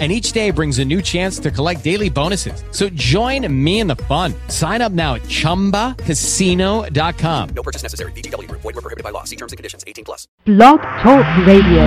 [0.00, 2.64] and each day brings a new chance to collect daily bonuses.
[2.72, 4.34] So join me in the fun.
[4.48, 7.48] Sign up now at ChumbaCasino.com.
[7.54, 8.10] No purchase necessary.
[8.12, 8.50] VGW.
[8.50, 9.22] Void were prohibited by law.
[9.22, 9.84] See terms and conditions.
[9.86, 10.26] 18 plus.
[10.44, 11.84] Blog Talk Radio.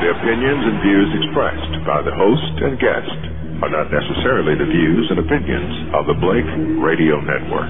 [0.00, 3.20] The opinions and views expressed by the host and guest
[3.62, 6.48] are not necessarily the views and opinions of the Blake
[6.80, 7.68] Radio Network.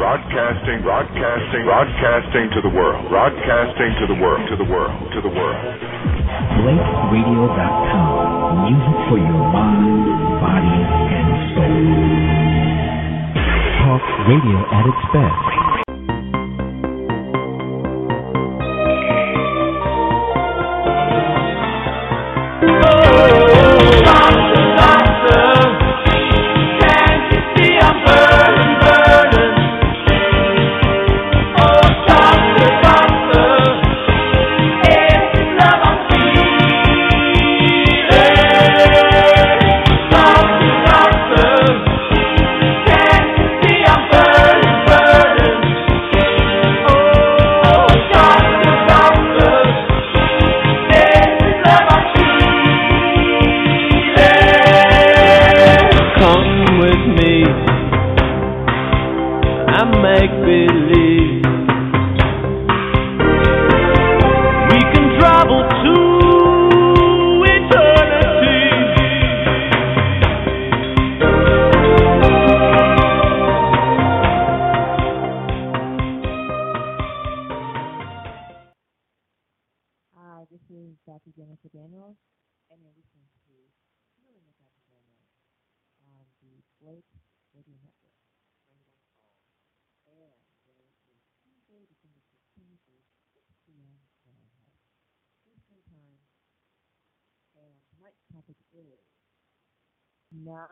[0.00, 3.06] Broadcasting, broadcasting, broadcasting to the world.
[3.10, 5.60] Broadcasting to the world, to the world, to the world.
[6.56, 8.64] BlakeRadio.com.
[8.64, 10.08] Music for your mind,
[10.40, 10.80] body,
[11.20, 11.84] and soul.
[13.84, 15.59] Talk radio at its best.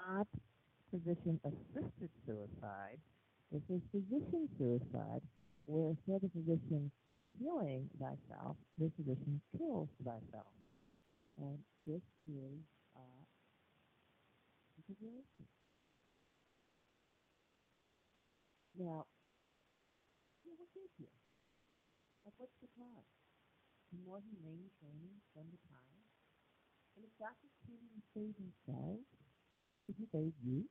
[0.09, 0.27] Not
[0.91, 2.97] physician-assisted suicide.
[3.53, 5.21] This is physician suicide,
[5.67, 6.91] where instead of physician
[7.37, 10.53] killing thyself, the physician kills thyself.
[11.37, 12.57] And this is
[12.97, 13.21] uh.
[18.79, 19.05] Now,
[20.47, 21.21] yeah, what is here?
[22.25, 23.13] Like, what's the cost?
[24.07, 26.01] More humane training, spend the time.
[26.97, 29.18] And if doctors can't even save themselves,
[29.89, 30.69] could you save you?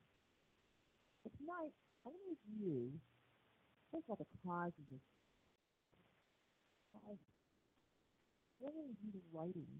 [1.25, 1.73] But tonight,
[2.05, 2.93] I want to review,
[3.89, 5.01] first of all, the cause of this
[6.93, 7.17] cause.
[8.61, 9.73] Then I review the writing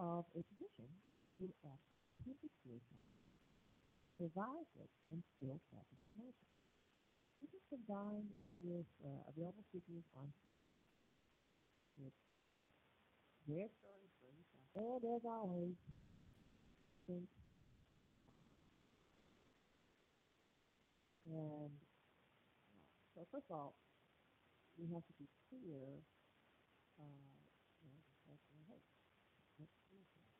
[0.00, 0.88] of a physician
[1.36, 3.04] who attempted suicide,
[4.16, 6.56] survived it, and still practiced medicine.
[7.44, 8.32] This is combined
[8.64, 10.32] with uh, available figures on
[12.00, 12.16] with
[13.44, 14.32] their stories for.
[14.96, 15.76] And as always,
[17.06, 17.28] think
[21.26, 21.72] and
[23.14, 23.74] so first of all,
[24.76, 26.02] we have to be clear
[26.98, 27.34] uh,
[27.82, 28.00] you know,
[29.90, 30.30] suicide?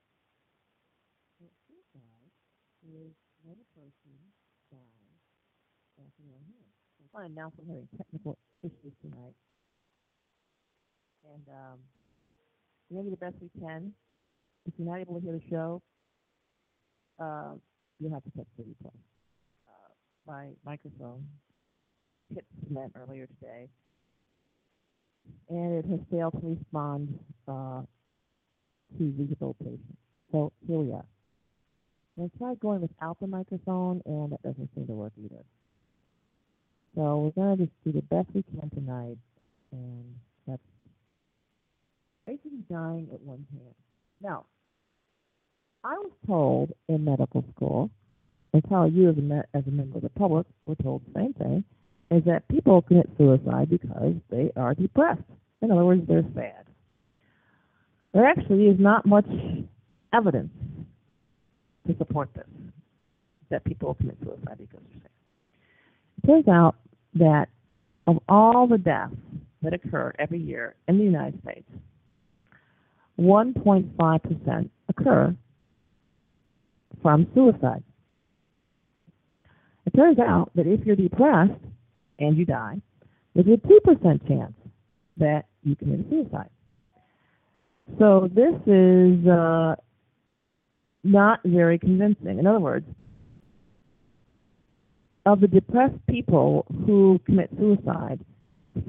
[1.39, 2.31] Well, suicide
[2.83, 4.17] is when a person
[4.71, 5.25] dies
[5.97, 6.71] their own hand.
[7.12, 9.37] So I announce I'm having technical issues tonight.
[11.25, 11.78] And um,
[12.91, 13.93] we're going to do the best we can.
[14.67, 15.83] If you're not able to hear the show,
[17.21, 17.55] uh,
[18.00, 19.13] you'll have to catch the replay.
[20.27, 21.27] My microphone
[22.35, 23.69] hit cement earlier today,
[25.51, 27.83] and it has failed to respond uh,
[28.97, 29.97] to rehabilitation.
[30.33, 31.05] So here we are.
[32.19, 35.43] I tried going without the microphone, and that doesn't seem to work either.
[36.95, 39.19] So we're going to just do the best we can tonight,
[39.73, 40.05] and
[40.47, 40.62] that's
[42.27, 43.75] basically dying at one hand.
[44.23, 44.47] Now,
[45.82, 47.91] I was told in medical school,
[48.55, 51.33] and how you as a, as a member of the public were told the same
[51.35, 51.65] thing,
[52.11, 55.23] is that people commit suicide because they are depressed.
[55.61, 56.65] In other words, they're sad.
[58.12, 59.27] There actually is not much
[60.12, 60.53] evidence
[61.89, 62.47] to support this,
[63.51, 65.11] that people commit suicide because they're sad.
[66.23, 66.77] It turns out
[67.15, 67.49] that
[68.06, 69.15] of all the deaths
[69.62, 71.69] that occur every year in the United States,
[73.19, 75.35] 1.5% occur
[77.03, 77.83] from suicide.
[79.86, 81.52] It turns out that if you're depressed,
[82.19, 82.81] and you die,
[83.34, 84.54] there's a 2% chance
[85.16, 86.50] that you commit suicide.
[87.98, 89.76] So this is uh,
[91.02, 92.38] not very convincing.
[92.38, 92.86] In other words,
[95.26, 98.20] of the depressed people who commit suicide,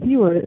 [0.04, 0.46] fewer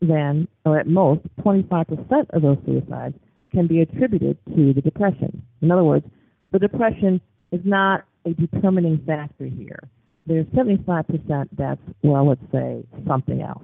[0.00, 3.14] than, or at most, 25% of those suicides
[3.52, 5.42] can be attributed to the depression.
[5.62, 6.06] In other words,
[6.52, 7.20] the depression
[7.52, 9.80] is not a determining factor here.
[10.26, 13.62] There's 75% that's, well, let's say, something else.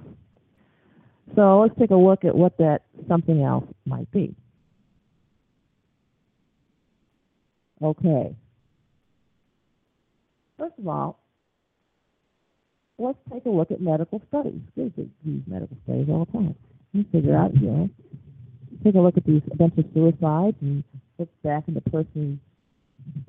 [1.35, 4.33] So let's take a look at what that something else might be.
[7.81, 8.35] Okay.
[10.57, 11.19] First of all,
[12.97, 14.61] let's take a look at medical studies.
[14.77, 16.55] There's these medical studies all the time.
[16.93, 17.89] You figure out, you know,
[18.83, 20.83] take a look at these bunch of suicides and
[21.17, 22.39] look back in the person's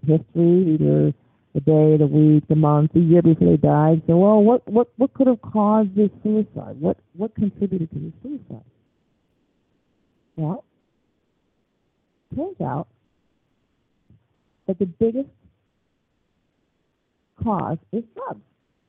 [0.07, 1.13] history, either
[1.55, 4.03] the day, the week, the month, the year before they died.
[4.07, 6.81] So, well, what what what could have caused this suicide?
[6.81, 8.65] What what contributed to this suicide?
[10.37, 10.65] Well,
[12.35, 12.89] turns out
[14.67, 15.29] that the biggest
[17.43, 18.41] cause is drugs.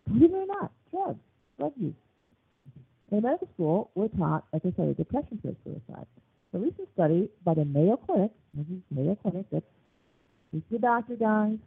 [0.07, 1.19] Believe it or not, drugs,
[1.59, 1.93] drug use.
[3.11, 6.07] In medical school, we're taught, like I said, depression for suicide.
[6.53, 9.65] A recent study by the Mayo Clinic, this is Mayo Clinic, that's
[10.53, 11.57] this is doctor guys,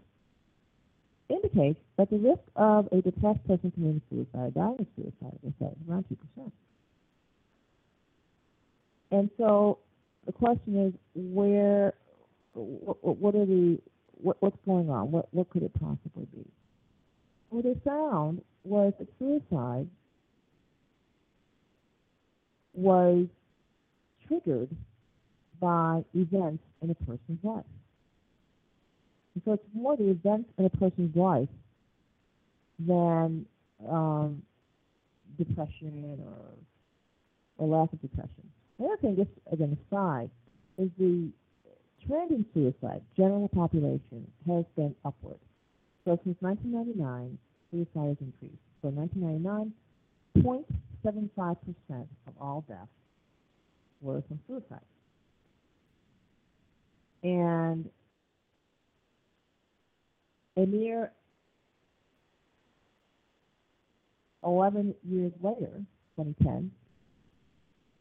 [1.28, 5.52] indicates that the risk of a depressed person committing suicide, dying of suicide, is
[5.88, 6.52] around two percent.
[9.10, 9.78] And so
[10.26, 11.94] the question is, where,
[12.54, 13.78] what, what are the,
[14.20, 15.10] what, what's going on?
[15.10, 16.44] What, what could it possibly be?
[17.50, 19.88] What they found was that suicide
[22.74, 23.26] was
[24.26, 24.69] triggered
[25.60, 27.64] by events in a person's life.
[29.44, 31.49] So it's more the events in a person's life
[32.79, 33.46] than
[33.88, 34.43] um,
[35.37, 36.19] depression
[37.58, 38.31] or, or lack of depression.
[38.79, 40.31] The other thing, just again aside,
[40.79, 41.29] is the
[42.06, 45.38] trend in suicide, general population, has been upward.
[46.05, 47.38] So since 1999,
[47.70, 48.62] suicide has increased.
[48.82, 49.73] So 1999,
[50.38, 52.88] 0.75% of all deaths
[54.00, 54.79] were from suicide.
[57.23, 57.91] And
[60.58, 61.12] a mere
[64.44, 65.84] 11 years later,
[66.16, 66.70] 2010,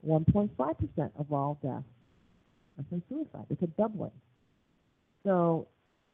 [0.07, 1.83] 1.5% of all deaths
[2.77, 3.45] are from suicide.
[3.49, 4.11] It's a doubling.
[5.23, 5.67] So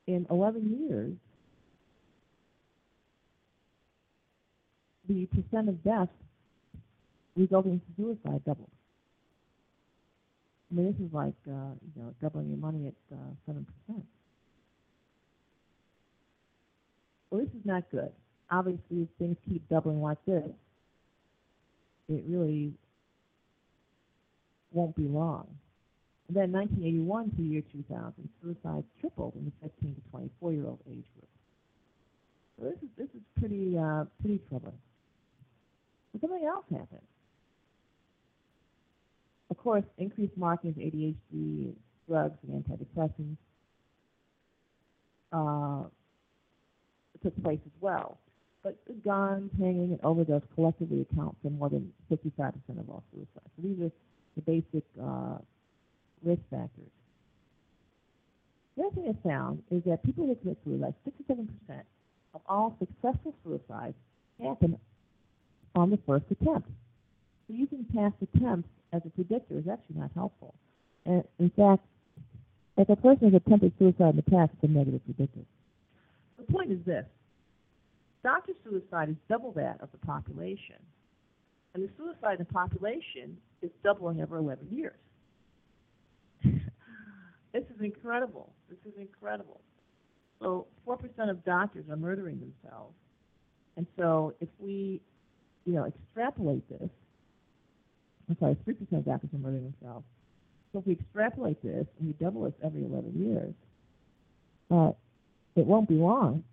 [0.08, 1.14] in 11 years,
[5.08, 6.12] the percent of deaths
[7.36, 8.70] resulting from suicide doubled.
[10.72, 14.02] I mean, this is like, uh, you know, doubling your money at uh, 7%.
[17.34, 18.12] Well, this is not good.
[18.52, 20.52] Obviously, if things keep doubling like this,
[22.08, 22.72] it really
[24.72, 25.48] won't be long.
[26.28, 30.68] And then 1981 to the year 2000, suicide tripled in the 15 to 24 year
[30.68, 31.30] old age group.
[32.60, 34.78] So this is this is pretty uh, pretty troubling.
[36.12, 37.02] But something else happened.
[39.50, 41.74] Of course, increased marketing of ADHD,
[42.08, 43.38] drugs, and antidepressants
[45.32, 45.90] uh,
[47.24, 48.18] took place as well.
[48.64, 53.50] But guns, hanging, and overdose collectively account for more than 55% of all suicides.
[53.56, 53.92] So these are
[54.36, 55.38] the basic uh,
[56.24, 56.92] risk factors.
[58.78, 61.48] The other thing I found is that people who commit suicide, 67%
[62.34, 63.96] of all successful suicides
[64.42, 64.80] happen
[65.76, 66.70] on the first attempt.
[67.48, 70.54] So using past attempts as a predictor is actually not helpful.
[71.06, 71.84] And in fact,
[72.78, 75.42] if a person has attempted suicide in the past, it's a negative predictor.
[76.38, 77.06] The point is this.
[78.24, 80.78] Doctor suicide is double that of the population.
[81.74, 85.00] And the suicide in the population is doubling every 11 years.
[86.44, 88.54] this is incredible.
[88.70, 89.60] This is incredible.
[90.42, 92.94] So 4% of doctors are murdering themselves.
[93.76, 95.02] And so if we,
[95.66, 96.90] you know, extrapolate this,
[98.30, 100.06] I'm sorry, 3% of doctors are murdering themselves.
[100.72, 103.54] So if we extrapolate this and we double this every 11 years,
[104.72, 104.92] uh,
[105.56, 106.44] it won't be long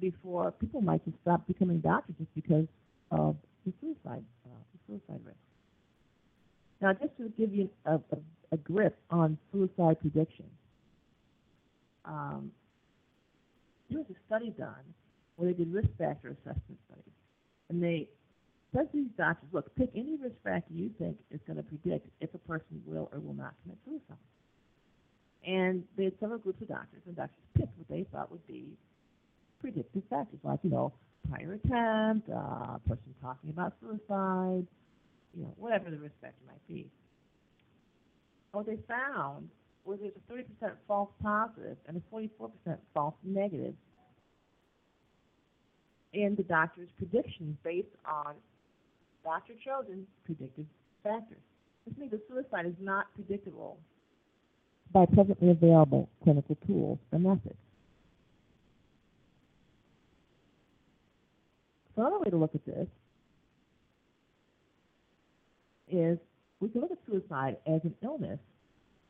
[0.00, 2.66] before people might just stop becoming doctors just because
[3.10, 5.38] of the suicide, uh, the suicide risk.
[6.80, 8.18] Now, just to give you a, a,
[8.52, 10.46] a grip on suicide prediction,
[12.04, 12.52] um,
[13.90, 14.94] there was a study done
[15.36, 17.14] where they did risk factor assessment studies,
[17.68, 18.08] and they
[18.74, 22.08] said to these doctors, "Look, pick any risk factor you think is going to predict
[22.20, 24.22] if a person will or will not commit suicide."
[25.46, 28.76] And they had several groups of doctors, and doctors picked what they thought would be
[29.60, 30.92] predictive factors, like you know
[31.30, 34.66] prior attempt, uh, person talking about suicide,
[35.34, 36.86] you know, whatever the risk factor might be.
[38.52, 39.48] What they found
[39.84, 42.50] was there's a 30% false positive and a 44%
[42.94, 43.74] false negative
[46.12, 48.34] in the doctor's predictions based on
[49.24, 50.66] doctor chosen predictive
[51.02, 51.38] factors.
[51.86, 53.78] This means that suicide is not predictable
[54.92, 57.56] by presently available clinical tools and methods.
[61.98, 62.86] Another way to look at this
[65.90, 66.18] is
[66.60, 68.38] we can look at suicide as an illness,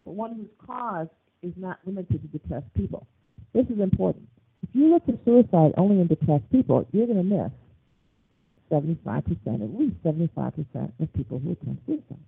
[0.05, 1.09] but one whose cause
[1.43, 3.07] is not limited to depressed people.
[3.55, 4.29] This is important.
[4.63, 7.53] If you look at suicide only in depressed people, you're going to miss
[8.71, 12.25] 75%, at least 75% of people who attempt suicide.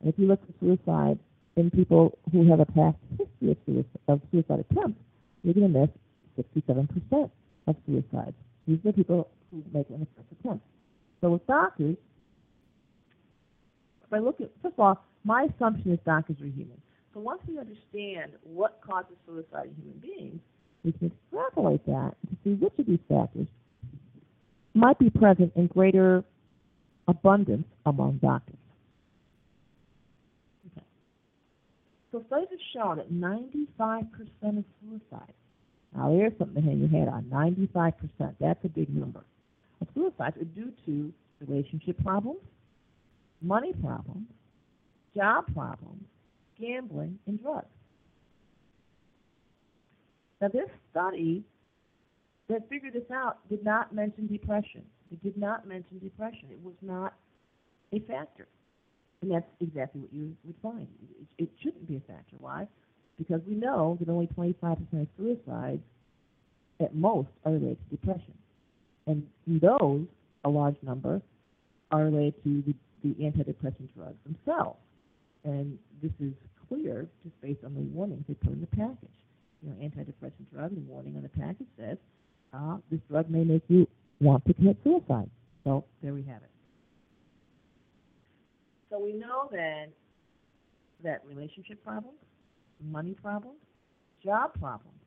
[0.00, 1.18] And if you look at suicide
[1.56, 5.00] in people who have a past history of suicide, of suicide attempts,
[5.42, 5.90] you're going to miss
[6.38, 7.30] 67%
[7.66, 8.34] of suicides.
[8.66, 9.28] These are people
[9.72, 10.06] make an
[10.40, 10.64] attempt.
[11.20, 11.96] So with doctors,
[14.04, 16.80] if I look at, first of all, my assumption is doctors are human.
[17.14, 20.40] So once we understand what causes suicide in human beings,
[20.84, 23.46] we can extrapolate that to see which of these factors
[24.74, 26.24] might be present in greater
[27.06, 28.56] abundance among doctors.
[32.10, 35.32] So studies have shown that 95% of suicides,
[35.96, 39.24] now there's something to hang your head on, 95%, that's a big number,
[39.94, 41.12] suicides are due to
[41.46, 42.40] relationship problems,
[43.40, 44.26] money problems,
[45.16, 46.04] job problems,
[46.60, 47.66] gambling, and drugs.
[50.40, 51.44] Now, this study
[52.48, 54.82] that figured this out did not mention depression.
[55.12, 56.48] It did not mention depression.
[56.50, 57.14] It was not
[57.92, 58.48] a factor.
[59.20, 60.86] And that's exactly what you would find.
[61.38, 62.36] It, it shouldn't be a factor.
[62.38, 62.66] Why?
[63.18, 65.82] Because we know that only 25% of suicides
[66.80, 68.34] at most are related to depression.
[69.06, 70.06] And those,
[70.44, 71.20] a large number,
[71.90, 74.78] are related to the, the antidepressant drugs themselves.
[75.44, 76.32] And this is
[76.68, 79.10] clear just based on the warnings they put in the package.
[79.62, 81.98] You know, antidepressant drug, the warning on the package says,
[82.52, 83.86] uh, this drug may make you
[84.20, 85.30] want to commit suicide.
[85.64, 86.50] So there we have it.
[88.90, 89.88] So we know then
[91.02, 92.18] that relationship problems,
[92.84, 93.58] money problems,
[94.22, 94.98] job problems,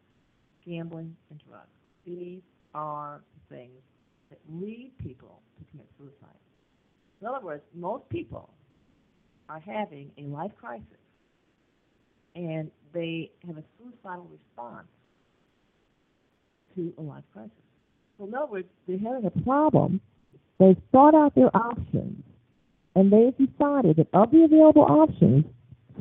[0.65, 1.67] gambling, and drugs.
[2.05, 2.41] These
[2.73, 3.21] are
[3.55, 3.79] things
[4.29, 6.39] that lead people to commit suicide.
[7.21, 8.50] In other words, most people
[9.47, 10.83] are having a life crisis
[12.35, 14.88] and they have a suicidal response
[16.75, 17.51] to a life crisis.
[18.17, 20.01] So in other words, they're having a problem,
[20.59, 22.24] they've thought out their options,
[22.95, 25.45] and they've decided that of the available options,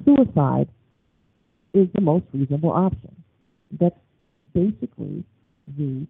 [0.04, 0.68] suicide
[1.72, 3.14] is the most reasonable option.
[3.78, 3.98] That's
[4.52, 5.24] basically
[5.76, 6.06] the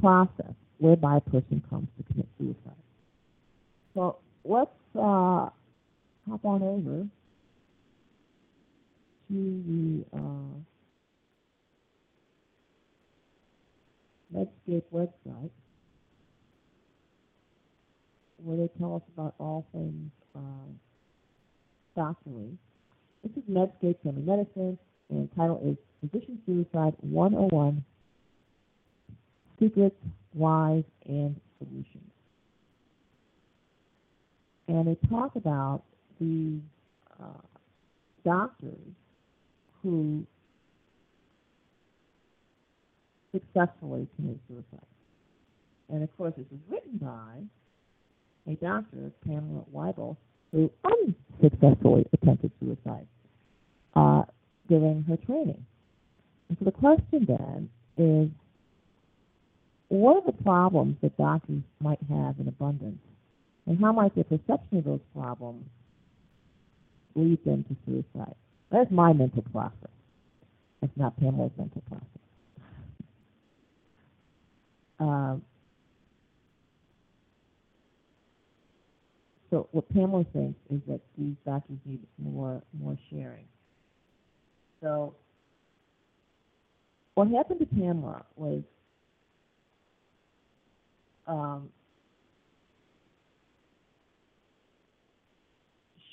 [0.00, 2.76] process whereby a person comes to commit suicide.
[3.94, 5.48] So let's uh,
[6.28, 7.06] hop on over
[9.28, 10.56] to the uh,
[14.34, 15.50] Medscape website
[18.42, 20.40] where they tell us about all things uh,
[21.96, 22.56] doctorly.
[23.22, 24.78] This is Medscape Family Medicine,
[25.08, 27.84] and the title is Physician Suicide 101
[29.58, 29.96] Secrets,
[30.36, 32.10] Whys, and Solutions.
[34.68, 35.82] And they talk about
[36.20, 36.58] the
[37.18, 37.40] uh,
[38.24, 38.92] doctors
[39.82, 40.26] who
[43.32, 44.86] successfully commit suicide.
[45.88, 50.16] And of course, this is written by a doctor, Pamela Wible,
[50.52, 53.06] who unsuccessfully attempted suicide
[53.94, 54.22] uh,
[54.68, 55.64] during her training.
[56.48, 58.28] And so the question then is,
[59.88, 62.98] what are the problems that doctors might have in abundance?
[63.66, 65.64] And how might their perception of those problems
[67.14, 68.34] lead them to suicide?
[68.70, 69.90] That's my mental process.
[70.80, 72.06] That's not Pamela's mental process.
[74.98, 75.42] Um,
[79.50, 83.44] so what Pamela thinks is that these doctors need more more sharing.
[84.82, 85.14] So
[87.14, 88.62] what happened to Pamela was
[91.26, 91.68] um,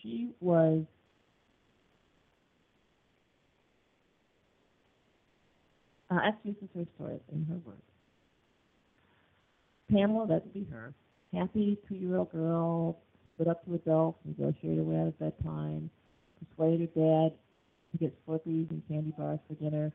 [0.02, 0.84] she was
[6.12, 7.82] uh, actually this is her story in her words.
[9.92, 10.94] Pamela, that would be her,
[11.34, 12.98] happy two-year-old girl,
[13.36, 15.90] stood up to adults, negotiated away at bedtime,
[16.40, 17.34] persuaded her dad
[17.92, 19.92] to get Slurpees and candy bars for dinner.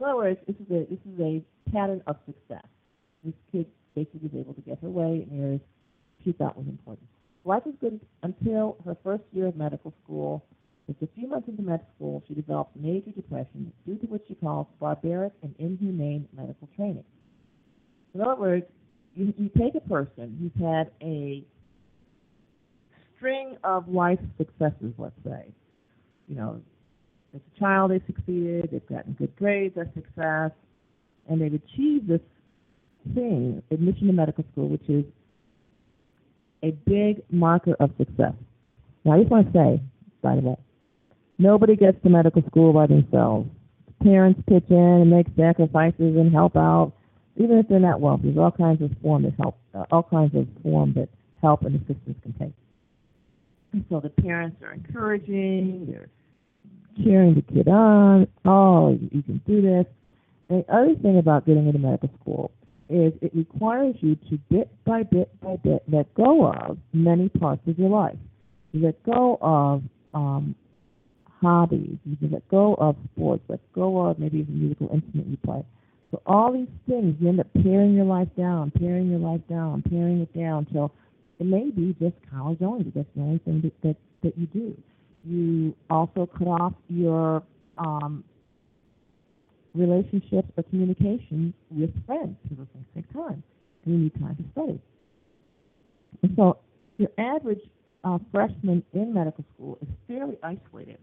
[0.00, 2.66] In other words, this is a this is a pattern of success.
[3.24, 5.60] This kid basically was able to get her way in areas
[6.24, 7.08] she thought was important.
[7.44, 10.44] Life was good until her first year of medical school.
[10.86, 14.34] Just a few months into med school, she developed major depression due to what she
[14.34, 17.04] calls barbaric and inhumane medical training.
[18.14, 18.66] In other words,
[19.14, 21.44] you, you take a person who's had a
[23.16, 25.46] string of life successes, let's say.
[26.28, 26.60] You know,
[27.34, 30.50] as a child they succeeded, they've gotten good grades, that's success,
[31.28, 32.20] and they've achieved this
[33.14, 35.04] thing, admission to medical school, which is
[36.62, 38.34] a big marker of success.
[39.04, 39.82] Now, I just want to say,
[40.22, 40.56] by the way,
[41.38, 43.48] nobody gets to medical school by themselves.
[44.02, 46.92] Parents pitch in and make sacrifices and help out,
[47.36, 48.24] even if they're not wealthy.
[48.24, 51.08] There's all kinds of form that help, uh, all kinds of form that
[51.40, 52.54] help and assistance can take.
[53.72, 56.08] And so the parents are encouraging, they're
[57.02, 58.28] cheering the kid on.
[58.44, 59.86] Oh, you, you can do this.
[60.48, 62.52] And the other thing about getting into medical school
[62.92, 67.62] is it requires you to bit by bit by bit let go of many parts
[67.66, 68.16] of your life.
[68.74, 69.82] Let go of
[70.14, 70.54] um,
[71.40, 71.98] hobbies.
[72.04, 73.42] You can let go of sports.
[73.48, 75.64] Let go of maybe the musical instrument you play.
[76.10, 79.82] So all these things, you end up paring your life down, paring your life down,
[79.88, 80.92] paring it down till
[81.38, 82.92] it may be just college only.
[82.94, 84.76] That's the only thing that, that, that you do.
[85.24, 87.42] You also cut off your
[87.78, 88.24] um,
[89.74, 93.42] relationships or communication with friends because those things take time.
[93.84, 94.80] And you need time to study.
[96.22, 96.58] And so
[96.98, 97.60] your average
[98.04, 100.98] uh, freshman in medical school is fairly isolated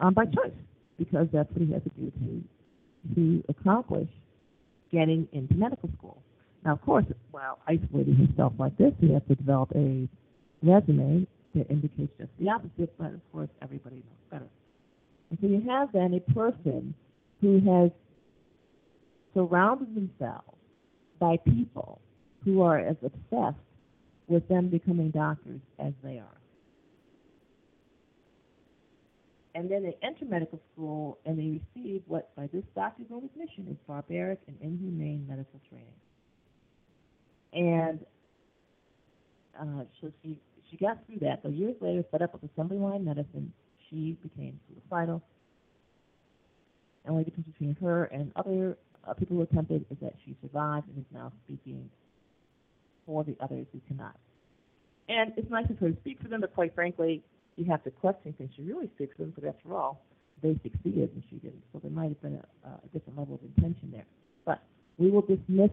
[0.00, 0.52] um, by choice
[0.98, 2.42] because that's what he has to do to
[3.16, 4.08] to accomplish
[4.92, 6.22] getting into medical school.
[6.64, 10.08] Now, of course, while isolating himself like this, he has to develop a
[10.62, 14.46] resume that indicates just the opposite, but of course, everybody knows better.
[15.30, 16.94] And so you have then a person
[17.42, 17.90] who has
[19.34, 20.56] surrounded themselves
[21.18, 22.00] by people
[22.44, 23.58] who are as obsessed
[24.28, 26.38] with them becoming doctors as they are.
[29.54, 33.66] And then they enter medical school and they receive what, by this doctor's own admission,
[33.70, 35.92] is barbaric and inhumane medical training.
[37.52, 38.00] And
[39.60, 40.38] uh, so she
[40.70, 41.40] she got through that.
[41.42, 43.52] So years later, set up with assembly line medicine,
[43.90, 45.22] she became suicidal.
[47.04, 50.36] And the only difference between her and other uh, people who attempted is that she
[50.40, 51.88] survived and is now speaking
[53.06, 54.16] for the others who cannot.
[55.08, 57.22] And it's nice of her to speak for them, but quite frankly,
[57.56, 59.32] you have to question can she really speak for them?
[59.34, 60.04] Because after all,
[60.42, 61.62] they succeeded and she didn't.
[61.72, 64.06] So there might have been a, a different level of intention there.
[64.44, 64.62] But
[64.98, 65.70] we will dismiss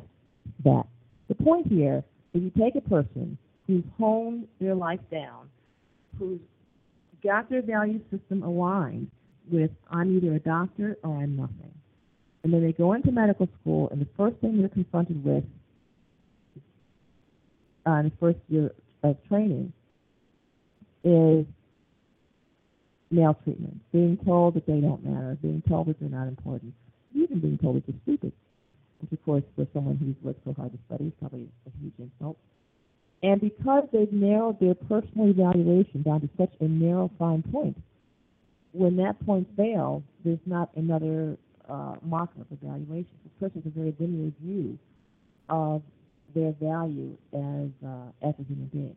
[0.63, 0.85] that.
[1.27, 3.37] The point here is you take a person
[3.67, 5.49] who's honed their life down,
[6.17, 6.39] who's
[7.23, 9.09] got their value system aligned
[9.51, 11.73] with I'm either a doctor or I'm nothing.
[12.43, 15.43] And then they go into medical school, and the first thing they're confronted with
[17.85, 18.71] uh, in the first year
[19.03, 19.73] of training
[21.03, 21.45] is
[23.11, 26.73] maltreatment, being told that they don't matter, being told that they're not important,
[27.13, 28.31] even being told that they're stupid,
[29.01, 31.93] which of course for someone who's worked so hard to study is probably a huge
[31.97, 32.37] insult.
[33.21, 37.77] And because they've narrowed their personal evaluation down to such a narrow, fine point,
[38.71, 41.37] when that point fails, there's not another
[41.69, 43.11] uh, marker of evaluation.
[43.23, 44.77] The person has a very linear view
[45.49, 45.81] of
[46.35, 48.95] their value as uh, as a human being.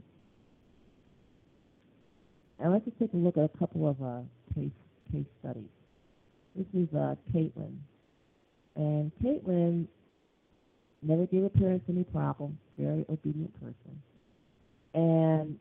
[2.59, 4.21] And let's just take a look at a couple of uh,
[4.55, 4.71] case
[5.11, 5.71] case studies.
[6.55, 7.77] This is uh, Caitlin,
[8.77, 9.87] and Caitlin
[11.03, 12.59] never gave her parents any problem.
[12.79, 14.03] Very obedient person,
[14.95, 15.59] and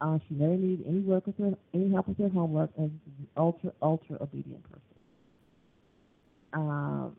[0.00, 3.14] uh, she never needed any work with her, any help with her homework, and she's
[3.18, 4.80] an ultra ultra obedient person.
[6.52, 7.16] Um,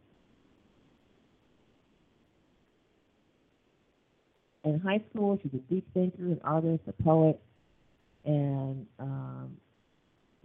[4.63, 7.39] in high school, she's a deep thinker, an artist, a poet,
[8.25, 9.57] and um,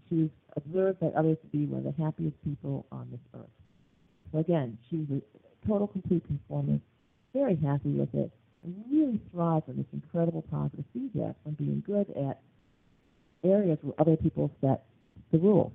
[0.09, 3.47] she was observed by others to be one of the happiest people on this earth.
[4.33, 6.83] So again, she was a total, complete conformist,
[7.35, 8.31] very happy with it,
[8.91, 12.41] really thrived on this incredible positive feedback from being good at
[13.45, 14.85] areas where other people set
[15.33, 15.73] the rules.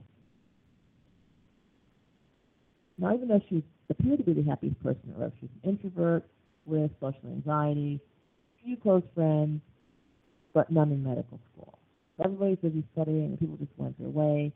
[2.97, 6.23] Now, even though she appeared to be the happiest person on earth, she's an introvert
[6.65, 7.99] with social anxiety,
[8.63, 9.61] few close friends,
[10.53, 11.77] but none in medical school.
[12.23, 14.53] Everybody's busy studying, and people just went their way.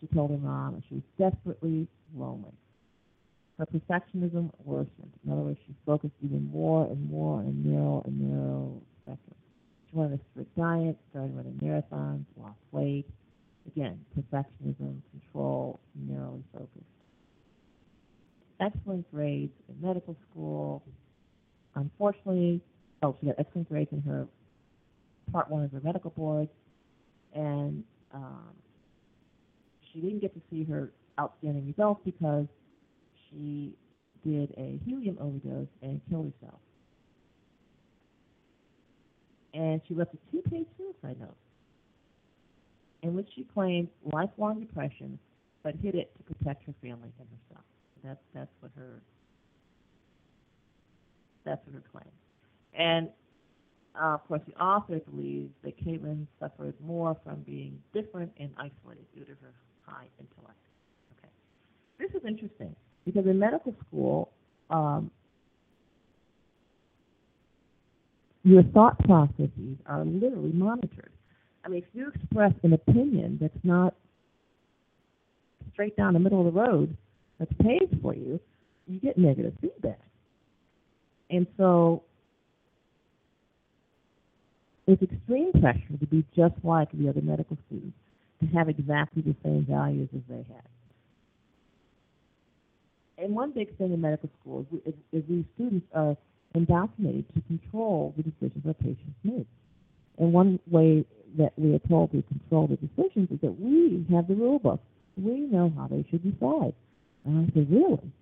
[0.00, 2.52] She told her mom, and she was desperately lonely.
[3.58, 5.12] Her perfectionism worsened.
[5.26, 9.34] In other words, she focused even more and more on narrow and narrow spectrum.
[9.90, 13.06] She wanted a strict diet, started running marathons, lost weight.
[13.66, 16.70] Again, perfectionism, control, narrowly focused.
[18.60, 20.82] Excellent grades in medical school,
[21.74, 22.60] unfortunately,
[23.02, 24.26] oh, she got excellent grades in her
[25.32, 26.48] part one of her medical board,
[27.34, 28.50] and um,
[29.92, 30.90] she didn't get to see her
[31.20, 32.46] outstanding results because
[33.30, 33.74] she
[34.24, 36.60] did a helium overdose and killed herself.
[39.54, 41.36] And she left a two-page suicide note
[43.02, 45.18] in which she claimed lifelong depression,
[45.62, 47.64] but hid it to protect her family and herself.
[48.04, 49.00] That's that's what her
[51.44, 52.12] that's what her claim.
[52.74, 53.08] And
[54.00, 59.06] uh, of course, the author believes that Caitlin suffered more from being different and isolated
[59.14, 59.52] due to her
[59.86, 60.60] high intellect.
[61.18, 61.30] Okay,
[61.98, 62.74] this is interesting
[63.08, 64.30] because in medical school,
[64.68, 65.10] um,
[68.44, 71.10] your thought processes are literally monitored.
[71.64, 73.94] I mean, if you express an opinion that's not
[75.72, 76.94] straight down the middle of the road,
[77.38, 78.38] that's paid for you,
[78.86, 80.00] you get negative feedback.
[81.30, 82.02] And so
[84.86, 87.96] it's extreme pressure to be just like the other medical students,
[88.40, 90.77] to have exactly the same values as they had.
[93.20, 96.16] And one big thing in medical school is, is, is these students are
[96.54, 99.46] indoctrinated to control the decisions that patients make.
[100.18, 101.04] And one way
[101.36, 104.80] that we are told to control the decisions is that we have the rule book.
[105.16, 106.74] We know how they should decide.
[107.24, 108.12] And I said, really?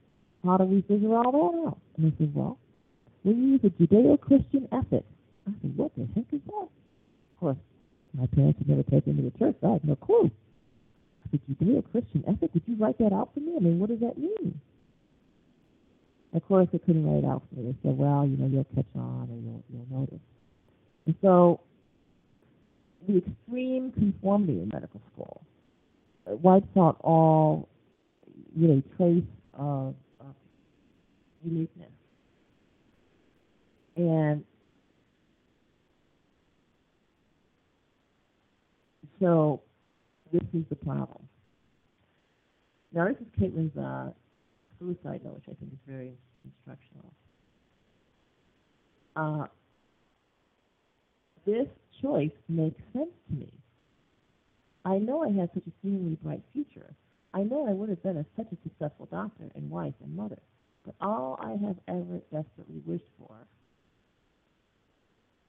[0.44, 1.78] How do we figure all that out?
[1.96, 2.58] And they said, well,
[3.24, 5.04] we use a Judeo-Christian ethic.
[5.46, 6.68] I said, what the heck is that?
[6.68, 7.56] Of course,
[8.14, 10.30] my parents had never taken me to church, so I had no clue.
[11.26, 12.50] I said, Judeo-Christian ethic?
[12.54, 13.54] Would you write that out for me?
[13.56, 14.60] I mean, what does that mean?
[16.36, 17.72] Of course, they couldn't write it out for me.
[17.72, 20.20] They said, well, you know, you'll catch on or you'll, you'll notice.
[21.06, 21.60] And so
[23.08, 25.40] the extreme conformity in medical school
[26.30, 27.66] uh, wipes out all,
[28.54, 30.34] you know, trace of, of
[31.42, 31.88] uniqueness.
[33.96, 34.44] And
[39.20, 39.62] so
[40.34, 41.26] this is the problem.
[42.92, 44.10] Now, this is Caitlin's uh,
[44.78, 46.12] suicide note, which I think is very
[46.46, 47.12] instructional.
[49.14, 49.46] Uh,
[51.46, 51.66] this
[52.02, 53.52] choice makes sense to me.
[54.84, 56.94] I know I had such a seemingly bright future.
[57.34, 60.38] I know I would have been a, such a successful doctor and wife and mother.
[60.84, 63.34] But all I have ever desperately wished for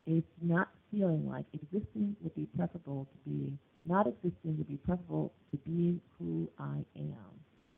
[0.08, 5.34] is not feeling like existing would be preferable to being, not existing would be preferable
[5.52, 7.32] to being who I am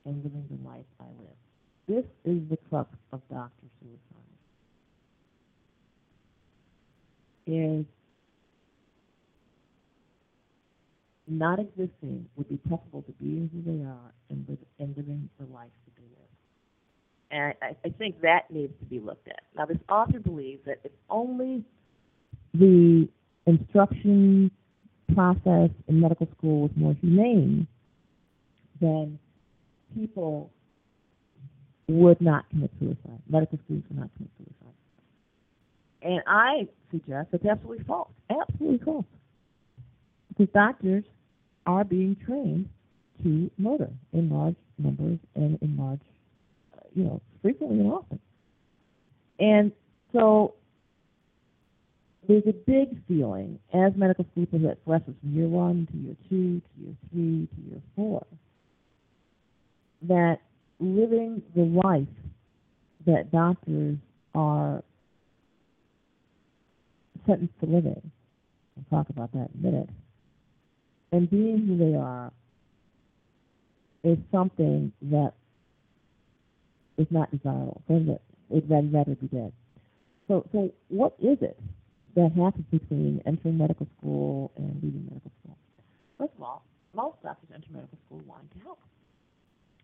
[0.06, 1.49] and living the life I live.
[1.90, 3.98] This is the crux of doctor suicide.
[7.48, 7.86] Is
[11.28, 15.48] not existing would be preferable to being who they are and, live, and living the
[15.48, 16.30] life that they live.
[17.32, 19.42] And I, I think that needs to be looked at.
[19.58, 21.64] Now, this author believes that if only
[22.54, 23.10] the
[23.48, 24.52] instruction
[25.16, 27.68] process in medical school was more humane,
[28.80, 29.18] then
[29.96, 30.52] people
[31.90, 33.20] would not commit suicide.
[33.28, 34.74] Medical students would not commit suicide.
[36.02, 38.12] And I suggest that's absolutely false.
[38.30, 39.06] Absolutely false.
[40.30, 41.04] Because doctors
[41.66, 42.70] are being trained
[43.24, 46.00] to murder in large numbers and in large,
[46.78, 48.20] uh, you know, frequently and often.
[49.40, 49.72] And
[50.14, 50.54] so
[52.28, 56.82] there's a big feeling as medical school progresses from year one to year two to
[56.82, 58.26] year three to year four
[60.04, 60.40] that
[60.80, 62.08] living the life
[63.06, 63.98] that doctors
[64.34, 64.84] are
[67.26, 68.12] sentenced to living,
[68.76, 69.90] we'll talk about that in a minute,
[71.12, 72.32] and being who they are
[74.04, 75.34] is something that
[76.98, 77.82] is not desirable.
[77.90, 79.52] It would rather be dead.
[80.28, 81.58] So, so what is it
[82.16, 85.58] that happens between entering medical school and leaving medical school?
[86.18, 86.64] First of all,
[86.94, 88.80] most doctors enter medical school wanting to help.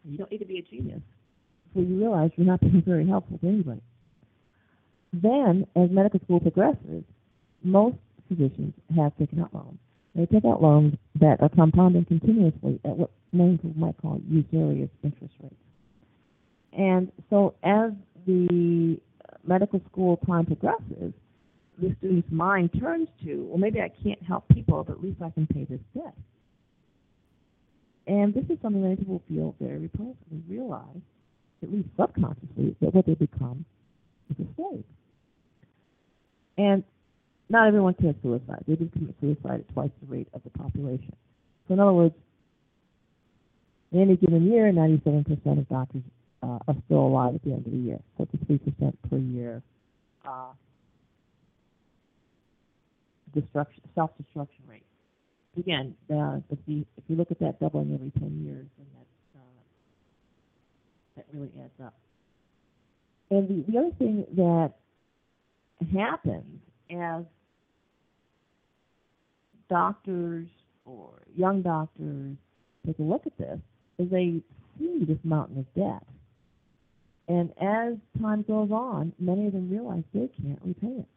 [0.08, 1.02] You don't need to be a genius
[1.68, 3.82] before you realize you're not being very helpful to anybody.
[5.14, 7.04] Then, as medical school progresses,
[7.64, 9.80] most physicians have taken out loans.
[10.14, 14.90] They take out loans that are compounding continuously at what many people might call usurious
[15.04, 15.56] interest rates.
[16.78, 17.92] And so as
[18.26, 19.00] the
[19.46, 21.14] medical school time progresses,
[21.82, 25.30] the student's mind turns to, well, maybe I can't help people, but at least I
[25.32, 26.14] can pay this debt.
[28.08, 29.90] And this is something that people feel very.
[29.98, 31.02] They realize,
[31.64, 33.66] at least subconsciously, that what they become
[34.30, 34.84] is a slave.
[36.58, 36.84] And
[37.50, 38.64] not everyone commits suicide.
[38.68, 41.14] They do commit suicide at twice the rate of the population.
[41.68, 42.16] So in other words,
[43.92, 46.02] in any given year, 97% of doctors
[46.44, 48.00] uh, are still alive at the end of the year.
[48.18, 49.62] So it's 3% per year
[50.28, 50.52] uh,
[53.34, 54.84] destruction, self-destruction rate.
[55.58, 59.40] Again, uh, if you if you look at that doubling every ten years, then that
[59.40, 59.62] uh,
[61.16, 61.94] that really adds up.
[63.32, 64.74] And the, the other thing that
[65.98, 66.60] happens
[66.92, 67.24] as
[69.70, 70.48] doctors
[70.86, 72.36] or young doctors
[72.86, 73.60] take a look at this
[73.98, 74.42] is they
[74.78, 76.04] see this mountain of debt.
[77.28, 81.08] And as time goes on, many of them realize they can't repay it.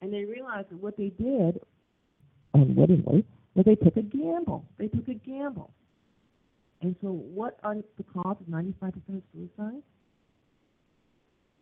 [0.00, 1.60] And they realize that what they did,
[2.54, 3.26] unwittingly,
[3.60, 4.64] was they took a gamble.
[4.78, 5.70] They took a gamble.
[6.82, 9.82] And so what are the cause of 95% of suicide?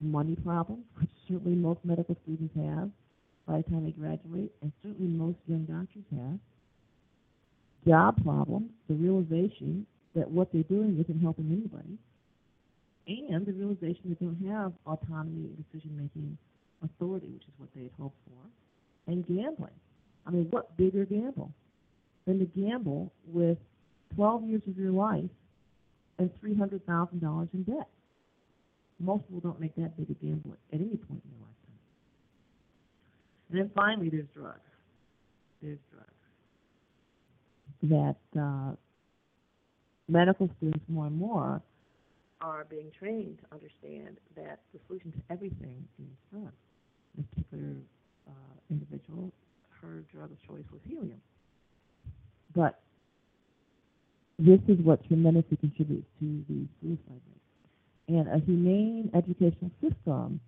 [0.00, 2.90] Money problems, which certainly most medical students have
[3.46, 6.38] by the time they graduate, and certainly most young doctors have.
[7.86, 11.98] Job problems, the realization that what they're doing isn't helping anybody,
[13.08, 16.36] and the realization they don't have autonomy and decision-making
[16.84, 19.72] authority, which is what they had hoped for, and gambling.
[20.26, 21.50] I mean, what bigger gamble
[22.28, 23.58] than to gamble with
[24.14, 25.30] 12 years of your life
[26.18, 27.88] and $300,000 in debt?
[29.00, 31.78] Most people don't make that big a gamble at any point in their lifetime.
[33.50, 34.60] And then finally, there's drugs.
[35.62, 36.12] There's drugs
[37.82, 38.72] that uh,
[40.08, 41.62] medical students more and more
[42.40, 46.52] are being trained to understand that the solution to everything is drugs.
[47.16, 47.76] This particular
[48.28, 48.32] uh,
[48.70, 49.32] individual,
[49.80, 51.20] her drug of choice was helium.
[52.58, 52.76] But
[54.36, 57.22] this is what tremendously contributes to the suicide
[58.08, 58.18] rate.
[58.18, 60.40] And a humane educational system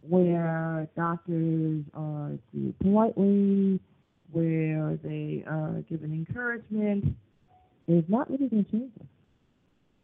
[0.00, 3.80] where doctors are treated politely,
[4.32, 7.04] where they uh, are given encouragement,
[7.86, 9.06] is not really going to change this.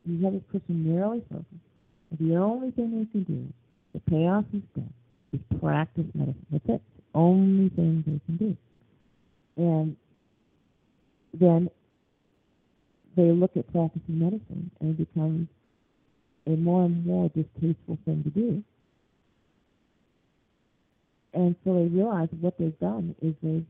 [0.05, 2.21] You have this person narrowly focused.
[2.21, 3.49] The only thing they can do
[3.95, 4.85] to pay off his debt
[5.33, 6.47] is practice medicine.
[6.53, 6.83] That's it.
[6.97, 8.57] The only thing they can do.
[9.57, 9.97] And
[11.41, 11.71] then
[13.17, 15.49] they look at practicing medicine and it becomes
[16.47, 18.63] a more and more distasteful thing to do.
[21.33, 23.67] And so they realize what they've done is they've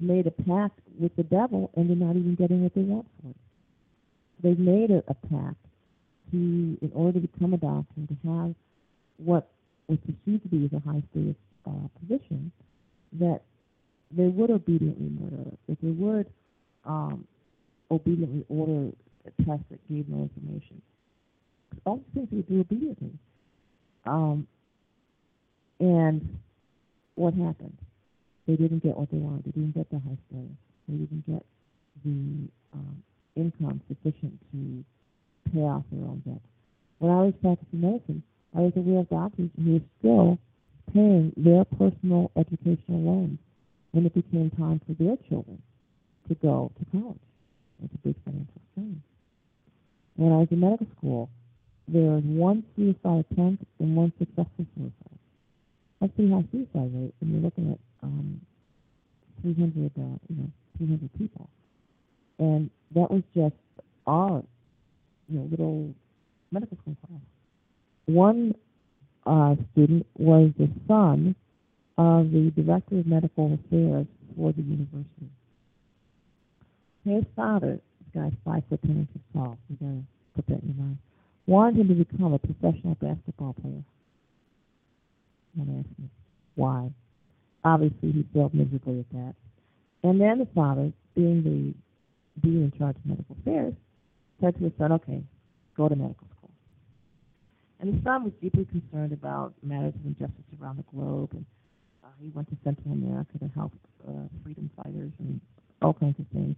[0.00, 3.30] made a pact with the devil and they're not even getting what they want for
[3.30, 3.36] it.
[4.42, 5.56] They've made a, a pact
[6.32, 8.54] to, in order to become a doctor, to have
[9.18, 9.48] what
[9.86, 12.50] perceived to be a high status uh, position,
[13.20, 13.42] that
[14.16, 16.26] they would obediently murder, that they would
[16.84, 17.26] um,
[17.90, 18.90] obediently order
[19.26, 20.80] a test that gave no information.
[21.84, 23.10] All the things they do obediently.
[24.06, 24.46] Um,
[25.80, 26.38] and
[27.14, 27.76] what happened?
[28.46, 29.44] They didn't get what they wanted.
[29.46, 30.56] They didn't get the high status.
[30.88, 31.44] They didn't get
[32.04, 33.02] the um,
[33.36, 34.84] income sufficient to
[35.52, 36.40] pay off their own debt.
[36.98, 38.22] When I was practicing medicine,
[38.56, 40.38] I was aware of doctors who were still
[40.92, 43.38] paying their personal educational loans
[43.94, 45.62] when it became time for their children
[46.28, 47.16] to go to college.
[47.84, 49.00] It's a big financial strain.
[50.16, 51.30] When I was in medical school,
[51.86, 55.18] there was one suicide attempt and one successful suicide.
[56.00, 58.40] That's pretty high suicide rate when you're looking at um,
[59.42, 61.48] 300, uh, you know, 300 people.
[62.40, 63.54] And that was just
[64.08, 64.42] our,
[65.28, 65.94] you know, little
[66.50, 67.20] medical school class.
[68.06, 68.56] One
[69.24, 71.36] uh, student was the son
[71.96, 75.30] of the director of medical affairs for the university.
[77.04, 79.58] His father, this guy's five foot ten inches tall.
[79.68, 80.02] You gotta
[80.34, 80.98] put that in your mind.
[81.46, 83.84] Wanted him to become a professional basketball player.
[85.56, 85.84] Me
[86.56, 86.90] why.
[87.64, 89.34] Obviously, he failed miserably at that.
[90.02, 91.74] And then the father, being the
[92.40, 93.74] being in charge of medical affairs,
[94.40, 95.22] said to his son, "Okay,
[95.76, 96.50] go to medical school."
[97.78, 101.44] And his son was deeply concerned about matters of injustice around the globe, and
[102.04, 103.72] uh, he went to Central America to help
[104.06, 104.12] uh,
[104.42, 105.40] freedom fighters and
[105.82, 106.56] all kinds of things.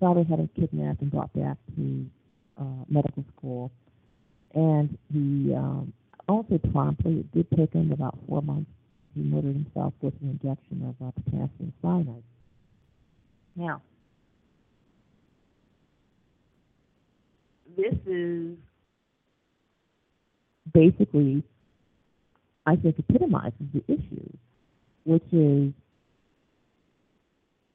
[0.00, 2.06] Father had him kidnapped and brought back to
[2.60, 3.70] uh, medical school,
[4.54, 5.92] and he um,
[6.28, 8.70] also promptly, it did take him about four months,
[9.14, 12.22] he murdered himself with an injection of uh, potassium cyanide.
[13.56, 13.82] Now,
[17.76, 18.56] this is
[20.72, 21.42] basically,
[22.66, 24.28] I think, epitomizes the issue,
[25.04, 25.72] which is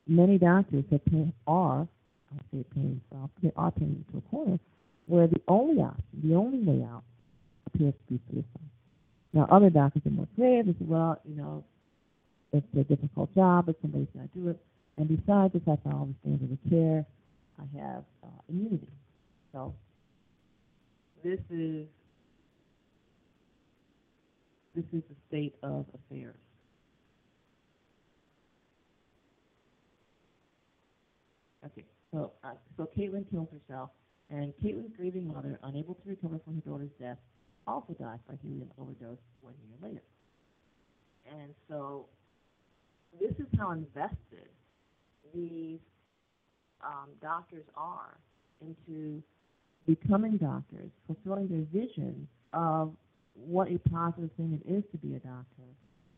[0.08, 1.88] many doctors have pay, are,
[2.34, 4.60] I say paying themselves, they are paying into a corner
[5.08, 7.04] where the only option, the only way out,
[7.68, 8.70] appears to be suicide.
[9.34, 10.68] Now, other doctors are more creative.
[10.68, 11.64] They say, well, you know,
[12.52, 14.60] it's a difficult job, but somebody's got to do it.
[14.98, 17.06] And besides, if I follow the standard of care,
[17.60, 18.88] I have uh, immunity.
[19.54, 19.74] So
[21.24, 21.86] this is
[24.76, 26.36] this is the state of affairs.
[31.66, 33.90] Okay, so uh, so Caitlin kills herself,
[34.30, 37.18] and Caitlin's grieving mother, unable to recover from her daughter's death,
[37.68, 40.04] also dies by helium overdose one year later.
[41.30, 42.06] And so
[43.20, 44.50] this is how invested
[45.34, 45.80] these
[46.84, 48.18] um, doctors are
[48.62, 49.22] into
[49.86, 52.94] becoming doctors, fulfilling their vision of
[53.34, 55.68] what a positive thing it is to be a doctor.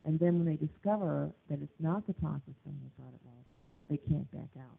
[0.06, 3.45] And then when they discover that it's not the positive thing they thought it was,
[3.89, 4.77] they can't back out.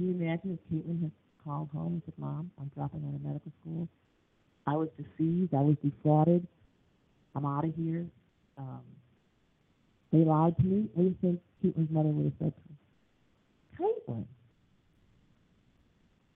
[0.00, 1.10] Can you imagine if Caitlin had
[1.44, 3.86] called home and said, Mom, I'm dropping out of medical school.
[4.66, 5.52] I was deceived.
[5.52, 6.46] I was defrauded.
[7.34, 8.06] I'm out of here.
[8.56, 8.80] Um,
[10.10, 10.88] they lied to me.
[10.94, 13.92] What do you think Caitlin's mother would have said to her?
[14.08, 14.24] Caitlin.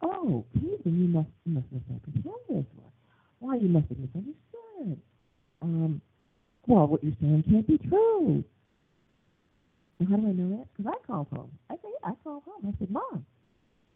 [0.02, 2.92] Oh, Caitlin, you must you must misapprehend this one.
[3.38, 5.00] Why you must have misunderstood.
[5.62, 6.02] Um,
[6.66, 8.44] well, what you're saying can't be true.
[10.00, 10.66] And how do I know that?
[10.76, 11.50] Because I called home.
[11.70, 12.70] I say I called home.
[12.70, 13.24] I said, Mom,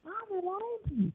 [0.09, 1.13] Mom, they're lying to me.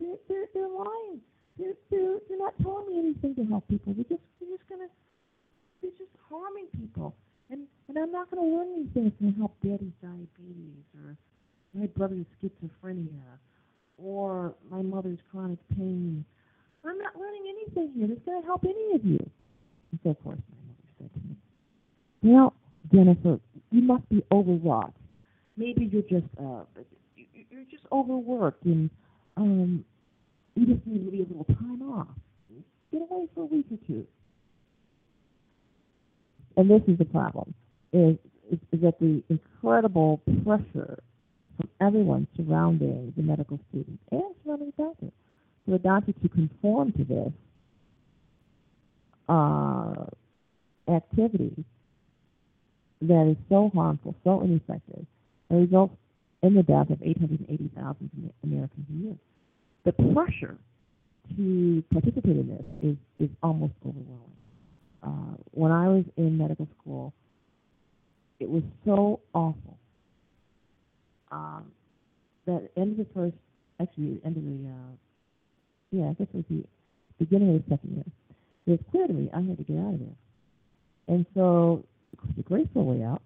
[0.00, 1.20] They're they're, they're lying.
[1.56, 3.94] They're, they're they're not telling me anything to help people.
[3.94, 4.88] They're just they're just gonna
[5.80, 7.14] they're just harming people.
[7.50, 11.16] And and I'm not gonna learn anything gonna help Daddy's diabetes or
[11.72, 13.40] my brother's schizophrenia
[13.96, 16.24] or my mother's chronic pain.
[16.84, 19.24] I'm not learning anything here that's gonna help any of you.
[19.90, 21.36] And so of course my mother said to me,
[22.22, 22.52] Well,
[22.92, 24.92] Jennifer, you must be overwrought.
[25.56, 26.64] Maybe you're just uh
[27.54, 28.90] you're just overworked and
[29.36, 29.84] um
[30.56, 32.08] you just need maybe a little time off.
[32.92, 34.06] Get away for a week or two.
[36.56, 37.52] And this is the problem,
[37.92, 38.16] is,
[38.50, 41.02] is, is that the incredible pressure
[41.56, 45.10] from everyone surrounding the medical student and surrounding the doctor,
[45.64, 47.32] for the doctor to conform to this
[49.28, 50.04] uh,
[50.92, 51.64] activity
[53.02, 55.04] that is so harmful, so ineffective,
[55.50, 55.96] and results
[56.44, 59.16] in the death of 880,000 Americans a year.
[59.86, 60.58] The pressure
[61.36, 64.20] to participate in this is, is almost overwhelming.
[65.02, 67.14] Uh, when I was in medical school,
[68.40, 69.78] it was so awful
[71.32, 71.64] um,
[72.46, 73.36] that at the end of the first,
[73.80, 76.64] actually, the end of the, uh, yeah, I guess it was the
[77.18, 78.04] beginning of the second year,
[78.66, 80.18] it was clear to me I had to get out of there.
[81.08, 81.84] And so
[82.36, 83.22] the graceful way out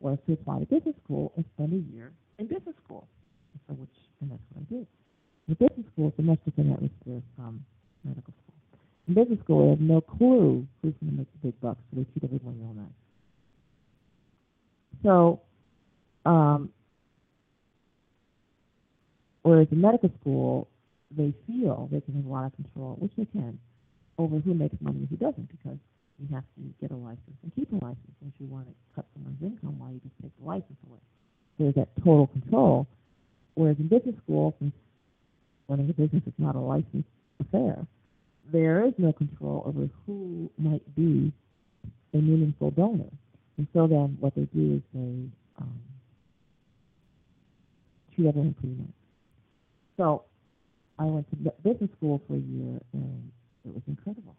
[0.00, 3.06] was to apply to business school and spend a year in business school.
[3.66, 3.90] So which,
[4.20, 4.86] and that's what I did.
[5.48, 7.64] The business school is a much different atmosphere from
[8.04, 8.78] medical school.
[9.08, 11.96] In business school, they have no clue who's going to make the big bucks, so
[11.98, 12.86] they treat everyone real nice.
[15.02, 15.40] So,
[16.24, 16.70] um,
[19.42, 20.68] whereas in medical school,
[21.10, 23.58] they feel they can have a lot of control, which they can,
[24.18, 25.78] over who makes money and who doesn't, because
[26.18, 28.14] you have to get a license and keep a license.
[28.24, 31.00] If you want to cut someone's income, why you just take the license away?
[31.58, 32.86] There's that total control.
[33.54, 34.54] Whereas in business school,
[35.68, 37.08] running a business is not a licensed
[37.40, 37.86] affair,
[38.52, 41.32] there is no control over who might be
[42.14, 43.10] a meaningful donor.
[43.58, 45.28] And so then what they do is they
[45.60, 45.80] um,
[48.14, 48.88] treat everyone pretty nice.
[49.96, 50.24] So
[50.98, 53.30] I went to business school for a year and
[53.64, 54.34] it was incredible.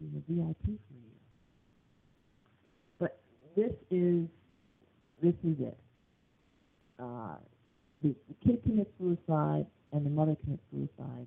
[0.00, 1.18] It was a VIP for a year.
[2.98, 3.18] But
[3.56, 4.26] this is
[5.22, 5.78] this is it.
[6.98, 7.36] Uh,
[8.02, 11.26] the, kid commits suicide and the mother commits suicide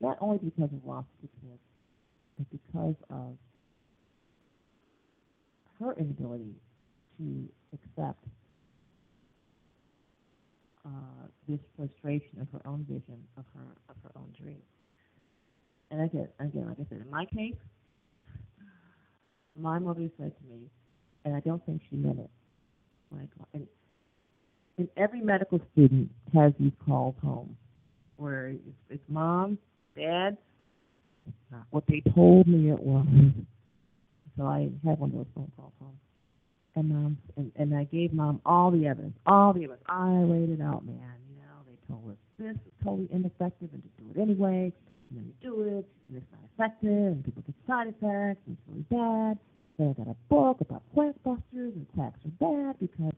[0.00, 1.58] not only because of loss of the kid,
[2.36, 3.36] but because of
[5.78, 6.54] her inability
[7.18, 8.24] to accept
[10.84, 10.90] uh,
[11.48, 14.60] this frustration of her own vision of her of her own dream.
[15.90, 17.54] And again, again, like I said, in my case,
[19.56, 20.62] my mother said to me,
[21.24, 22.30] and I don't think she meant it.
[23.10, 23.66] When I and,
[24.78, 27.56] and every medical student has these calls home,
[28.16, 29.58] where it's, it's mom,
[29.96, 30.36] dad,
[31.70, 33.06] what they told me it was.
[34.36, 35.98] So I had one of those phone calls home.
[36.74, 39.84] And mom and, and I gave mom all the evidence, all the evidence.
[39.86, 40.96] I laid it out, man.
[41.28, 44.72] You know, they told us this is totally ineffective and to do it anyway.
[45.10, 48.56] And then you do it, and it's not effective, and people get side effects, and
[48.56, 49.38] it's really bad.
[49.78, 53.12] Then I got a book about plant busters, and quacks are bad because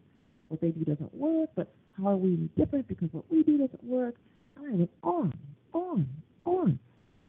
[0.54, 3.84] what they do doesn't work, but how are we different because what we do doesn't
[3.84, 4.16] work?
[4.58, 5.32] I went on,
[5.74, 6.08] on,
[6.46, 6.80] on.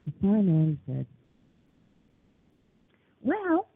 [0.05, 1.07] And finally I said,
[3.23, 3.67] well,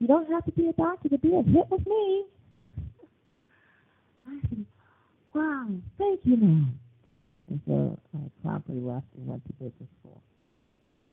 [0.00, 2.26] you don't have to be a doctor to be a hit with me.
[4.28, 4.66] I said,
[5.34, 6.80] wow, thank you, Mom.
[7.50, 10.22] And so I promptly left and went to business school.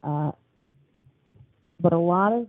[0.03, 0.31] Uh,
[1.81, 2.47] but a lot of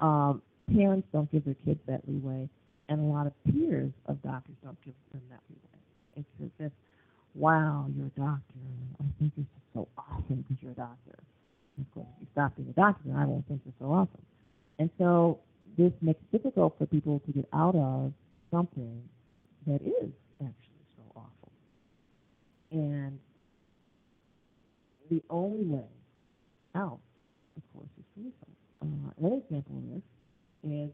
[0.00, 0.42] Um,
[0.74, 2.48] parents don't give their kids that leeway,
[2.88, 5.78] and a lot of peers of doctors don't give them that leeway.
[6.16, 6.72] It's as if,
[7.34, 8.54] wow, you're a doctor.
[9.00, 11.18] I think this is so awesome because you're a doctor.
[11.80, 14.24] Of course, if you stop being a doctor, I won't think you're so awesome.
[14.78, 15.38] And so
[15.76, 18.12] this makes it difficult for people to get out of
[18.50, 19.02] something
[19.66, 20.10] that is
[20.40, 21.52] actually so awful.
[22.72, 23.18] And
[25.10, 25.88] the only way
[26.74, 26.98] out,
[27.56, 28.56] of course, is suicide.
[28.82, 30.02] Uh, another example of this
[30.72, 30.90] is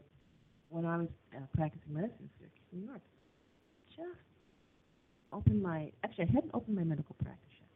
[0.75, 2.99] when I was uh, practicing medicine in Syracuse, New York.
[3.95, 4.27] Just
[5.31, 7.71] opened my, actually, I hadn't opened my medical practice yet.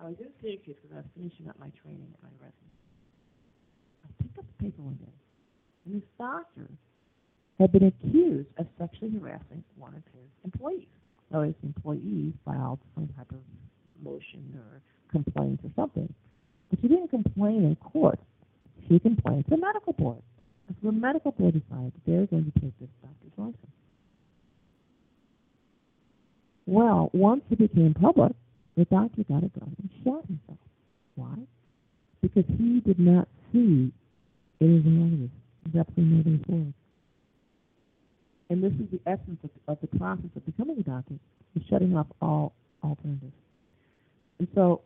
[0.00, 2.80] I was in Syracuse because I was finishing up my training at my residency.
[4.00, 5.12] I picked up the paper one day,
[5.84, 6.64] and this doctor
[7.60, 10.88] had been accused of sexually harassing one of his employees.
[11.28, 13.44] So his employee filed some type of
[14.00, 14.80] motion or
[15.12, 16.08] complaint or something.
[16.70, 18.18] But she didn't complain in court.
[18.88, 20.24] She complained to the medical board.
[20.82, 23.76] The medical board decided that they're going to take this doctor's license.
[26.66, 28.32] Well, once it became public,
[28.76, 30.58] the doctor got a gun and shot himself.
[31.16, 31.34] Why?
[32.22, 33.92] Because he did not see
[34.60, 35.30] irregularities.
[35.64, 36.74] There's absolutely no way forward.
[38.48, 41.14] And this is the essence of, of the process of becoming a doctor,
[41.56, 42.52] is shutting off all
[42.82, 43.32] alternatives.
[44.38, 44.80] And so,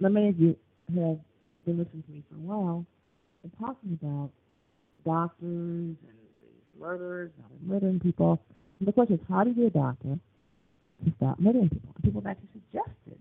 [0.00, 0.56] many of you
[0.88, 1.18] have
[1.66, 2.86] been listening to me for a while
[3.42, 4.30] and talking about
[5.04, 8.40] doctors and these murderers, they're murdering people.
[8.78, 10.18] And the question is, how do you get a doctor
[11.04, 11.90] to stop murdering people?
[11.94, 13.18] And people have actually suggested,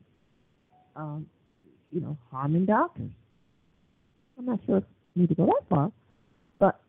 [0.95, 1.27] um,
[1.91, 3.09] you know, harming doctors.
[4.37, 4.83] I'm not sure if
[5.15, 5.91] you need to go that far,
[6.59, 6.79] but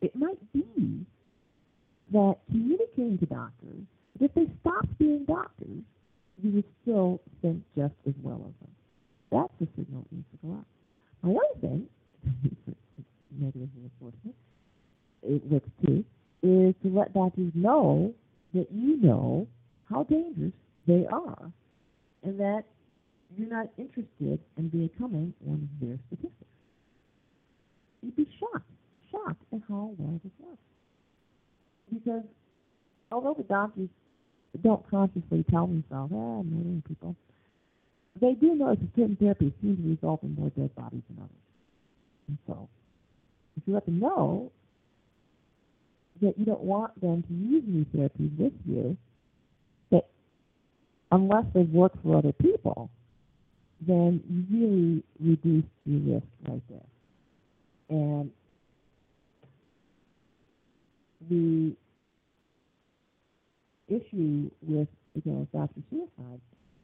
[0.00, 1.06] it might be
[2.12, 3.84] that communicating to doctors,
[4.18, 5.82] that if they stopped being doctors,
[6.42, 8.70] you would still think just as well of them.
[9.30, 10.64] That's the signal that needs to go out.
[11.22, 11.86] My other thing,
[13.30, 14.36] negative reinforcement,
[15.22, 16.04] it works too,
[16.42, 18.12] is to let doctors know
[18.54, 19.46] that you know
[19.90, 20.52] how dangerous
[20.86, 21.50] they are
[22.22, 22.64] and that
[23.36, 26.34] you're not interested in becoming one of their statistics.
[28.02, 28.70] You'd be shocked,
[29.10, 30.58] shocked at how well this works.
[31.92, 32.24] Because
[33.10, 33.88] although the doctors
[34.62, 37.14] don't consciously tell themselves, ah, I'm murdering people,
[38.20, 41.44] they do know that certain therapies seem to result in more dead bodies than others.
[42.28, 42.68] And so,
[43.58, 44.50] if you let them know
[46.22, 48.96] that you don't want them to use new therapies with you,
[49.90, 50.06] that
[51.12, 52.90] unless they've worked for other people,
[53.86, 56.80] then you really reduce your risk right there.
[57.90, 58.30] And
[61.30, 61.76] the
[63.88, 64.88] issue with
[65.24, 66.40] you know doctor suicide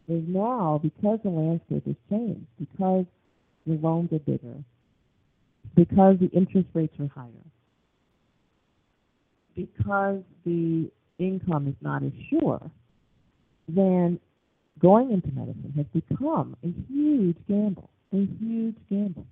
[0.08, 3.04] is now because the landscape has changed, because
[3.66, 4.54] the loans are bigger,
[5.74, 7.28] because the interest rates are higher,
[9.56, 12.60] because the income is not as sure,
[13.68, 14.18] then
[14.80, 19.26] going into medicine has become a huge gamble, a huge gamble.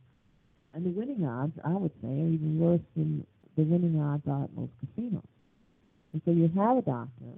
[0.75, 3.27] And the winning odds, I would say, are even worse than
[3.57, 5.23] the winning odds are at most casinos.
[6.13, 7.33] And so you have a doctor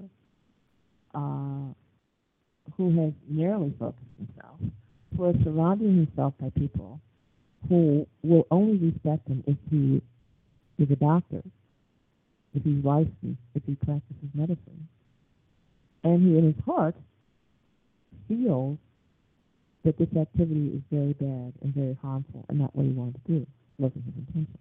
[1.14, 1.72] uh,
[2.76, 4.59] who has narrowly focused himself,
[5.16, 7.00] who is surrounding himself by people
[7.68, 10.02] who will only respect him if he
[10.82, 11.42] is a doctor,
[12.54, 14.88] if he's licensed, if he practices medicine.
[16.02, 16.94] And he, in his heart,
[18.28, 18.78] feels
[19.84, 23.32] that this activity is very bad and very harmful and not what he wanted to
[23.32, 23.46] do.
[23.78, 24.58] wasn't his intention.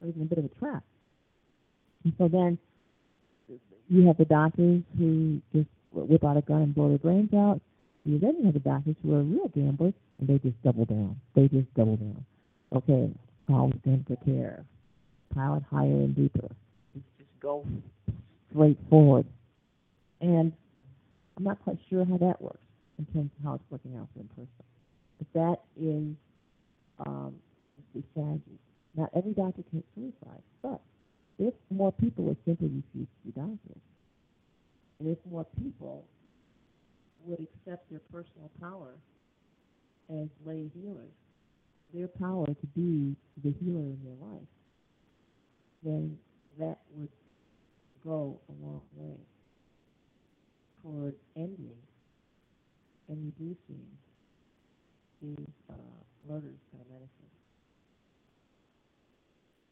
[0.00, 0.82] So he's in a bit of a trap.
[2.04, 2.58] And so then
[3.88, 7.60] you have the doctors who just whip out a gun and blow their brains out.
[8.04, 11.20] You then have the doctors who are real gamblers and they just double down.
[11.34, 12.24] They just double down.
[12.74, 13.10] Okay,
[13.48, 14.64] I'll stand for care.
[15.34, 16.48] Pile it higher and deeper.
[16.94, 17.64] Just, just go
[18.50, 19.26] straight forward.
[20.20, 20.52] And
[21.36, 22.58] I'm not quite sure how that works
[22.98, 24.68] in terms of how it's working out for them personally.
[25.18, 26.14] But that is
[27.06, 27.34] um,
[27.94, 28.58] the strategy.
[28.96, 30.80] Not every doctor commits suicide, but
[31.38, 33.82] if more people would simply refuse to be doctors,
[34.98, 36.04] and if more people
[37.24, 38.94] would accept their personal power
[40.10, 41.12] as lay healers,
[41.92, 44.48] their power to be the healer in their life,
[45.82, 46.18] then
[46.58, 47.08] that would
[48.04, 49.16] go a long way
[50.82, 51.76] toward ending
[53.08, 53.86] and reducing
[55.22, 55.74] these uh,
[56.28, 57.08] murders by medicine.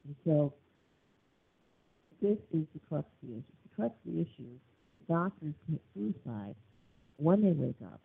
[0.05, 0.53] And so
[2.21, 3.57] this is the crux of the issue.
[3.69, 4.59] The crux of the issue
[5.09, 6.55] doctors commit suicide
[7.19, 8.01] when they wake up,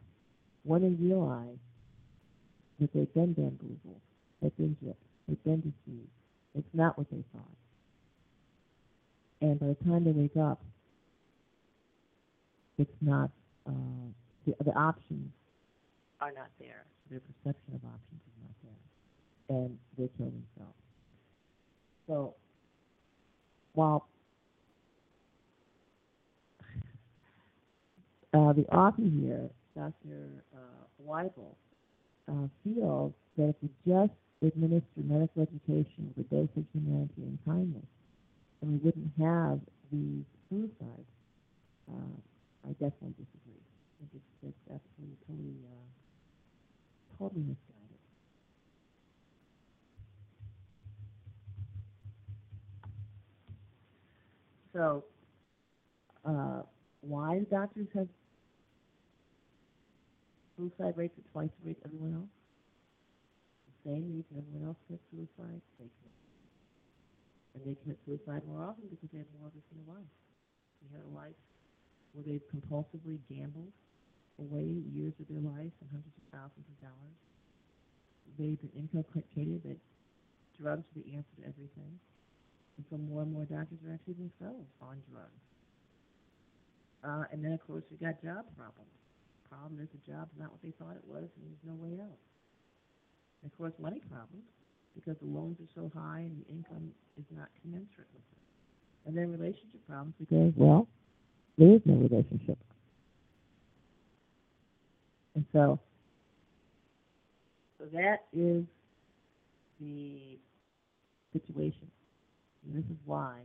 [0.63, 1.57] when they realize
[2.79, 4.01] that they've been bamboozled,
[4.41, 4.95] they've been gypped,
[5.27, 6.09] they've been deceived,
[6.55, 7.45] It's not what they thought.
[9.41, 10.61] And by the time they wake up,
[12.77, 13.29] it's not,
[13.67, 13.71] uh,
[14.45, 15.31] the, the options
[16.19, 16.85] are not there.
[17.09, 19.57] Their perception of options is not there.
[19.57, 20.77] And they kill themselves.
[22.07, 22.35] So,
[23.73, 24.07] while
[28.33, 30.43] uh, the author here, Dr.
[30.55, 31.55] Uh, Wible,
[32.29, 34.11] uh, feels that if we just
[34.41, 37.85] administer medical education with of humanity and kindness,
[38.61, 39.59] then we wouldn't have
[39.91, 41.11] these suicides.
[41.91, 42.15] Uh,
[42.65, 43.59] I definitely disagree.
[43.59, 47.81] I think it's, it's absolutely totally, uh, totally misguided.
[54.73, 55.03] So,
[56.25, 56.61] uh,
[57.01, 58.07] why do doctors have
[60.61, 62.33] suicide rates at twice the rate everyone else?
[63.65, 66.17] The same reason everyone else commits suicide, they commit.
[67.57, 70.13] And they commit suicide more often because they have more of this in their life.
[70.85, 71.39] They had a life
[72.13, 73.73] where they've compulsively gambled
[74.37, 77.17] away years of their life and hundreds of thousands of dollars.
[78.37, 79.81] They've been inculcated that
[80.61, 81.97] drugs are the answer to everything.
[82.77, 85.41] And so more and more doctors are actually themselves on drugs.
[87.01, 89.00] Uh, and then, of course, we got job problems.
[89.71, 92.19] Problem is the job's not what they thought it was, and there's no way out.
[93.41, 94.43] And of course, money problems
[94.95, 99.07] because the loans are so high and the income is not commensurate with it.
[99.07, 100.87] And then relationship problems because, well,
[101.57, 102.57] there is no relationship.
[105.35, 105.79] And so,
[107.79, 108.65] so that is
[109.79, 110.37] the
[111.31, 111.87] situation.
[112.67, 113.39] And this is why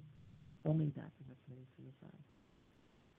[0.64, 2.18] so many doctors are committing suicide.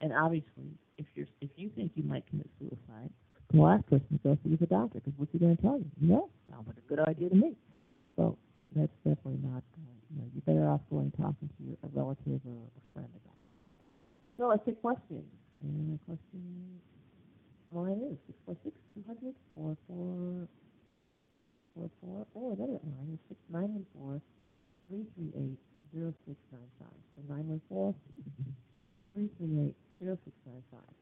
[0.02, 3.10] And obviously, if you're if you think you might commit suicide,
[3.54, 5.90] the last person to go see a doctor because what's he going to tell you?
[6.02, 7.56] No, sounds like a good idea to me.
[8.16, 8.38] So
[8.76, 9.64] that's definitely not.
[9.78, 13.38] Uh, you know, you're better off going talking to a relative or a friend about
[13.38, 13.54] it.
[14.38, 15.26] So let's take questions.
[15.64, 16.80] And question,
[17.74, 20.48] it is six four six two hundred four four
[21.74, 22.26] four four.
[22.36, 24.22] Oh, another line is six nine one four
[24.88, 25.60] three three eight
[25.94, 27.00] zero six nine five.
[27.16, 27.94] So nine one four
[29.14, 30.96] three three eight zero six nine five.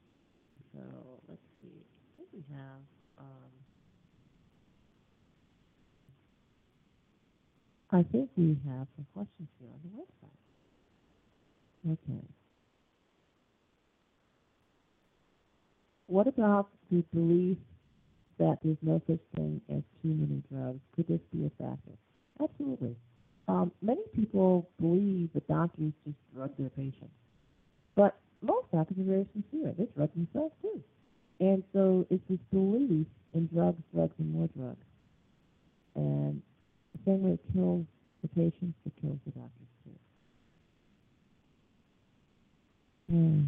[0.74, 0.82] So
[1.30, 1.70] let's see.
[1.74, 2.82] I think we have.
[3.20, 3.52] Um,
[7.92, 11.94] I think we have some questions here on the website.
[11.94, 12.26] Okay.
[16.08, 17.58] What about the belief
[18.40, 20.80] that there's no such thing as too many drugs?
[20.96, 21.94] Could this be a factor?
[22.42, 22.96] Absolutely.
[23.48, 27.14] Um, many people believe that doctors just drug their patients.
[27.96, 29.74] But most doctors are very sincere.
[29.78, 30.82] They drug themselves too.
[31.40, 34.86] And so it's this belief in drugs, drugs, and more drugs.
[35.96, 36.42] And
[36.94, 37.86] the same way it kills
[38.22, 39.92] the patients, it kills the doctors too.
[43.14, 43.44] Hmm.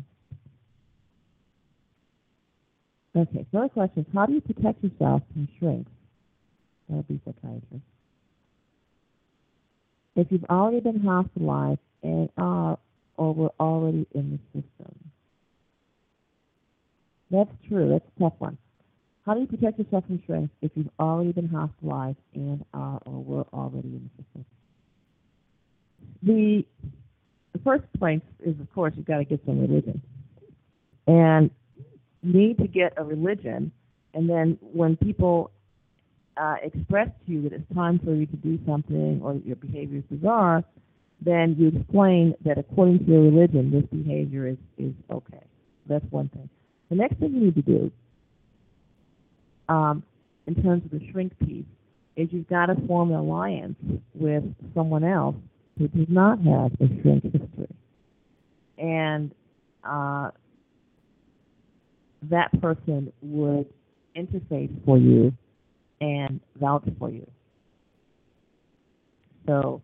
[3.16, 5.92] Okay, so another question is how do you protect yourself from shrinks?
[6.90, 7.84] That would be psychiatrist.
[10.16, 12.78] If you've already been hospitalized and are
[13.18, 14.94] or were already in the system.
[17.30, 17.90] That's true.
[17.90, 18.58] That's a tough one.
[19.26, 23.24] How do you protect yourself from stress if you've already been hospitalized and are or
[23.24, 24.46] were already in the system?
[26.24, 26.66] The,
[27.52, 30.02] the first place is, of course, you've got to get some religion.
[31.08, 31.52] And
[32.24, 33.72] need to get a religion,
[34.14, 35.52] and then when people
[36.38, 39.56] uh, express to you that it's time for you to do something or that your
[39.56, 40.64] behavior is bizarre,
[41.22, 45.44] then you explain that according to your religion, this behavior is, is okay.
[45.88, 46.50] That's one thing.
[46.90, 47.92] The next thing you need to do,
[49.68, 50.04] um,
[50.46, 51.66] in terms of the shrink piece,
[52.16, 53.78] is you've got to form an alliance
[54.14, 54.44] with
[54.74, 55.36] someone else
[55.78, 57.76] who does not have a shrink history.
[58.78, 59.34] And
[59.84, 60.32] uh,
[62.24, 63.68] that person would
[64.16, 65.34] interface for you
[66.02, 67.28] and vouch for you.
[69.46, 69.82] So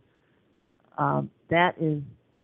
[0.98, 2.02] um, that is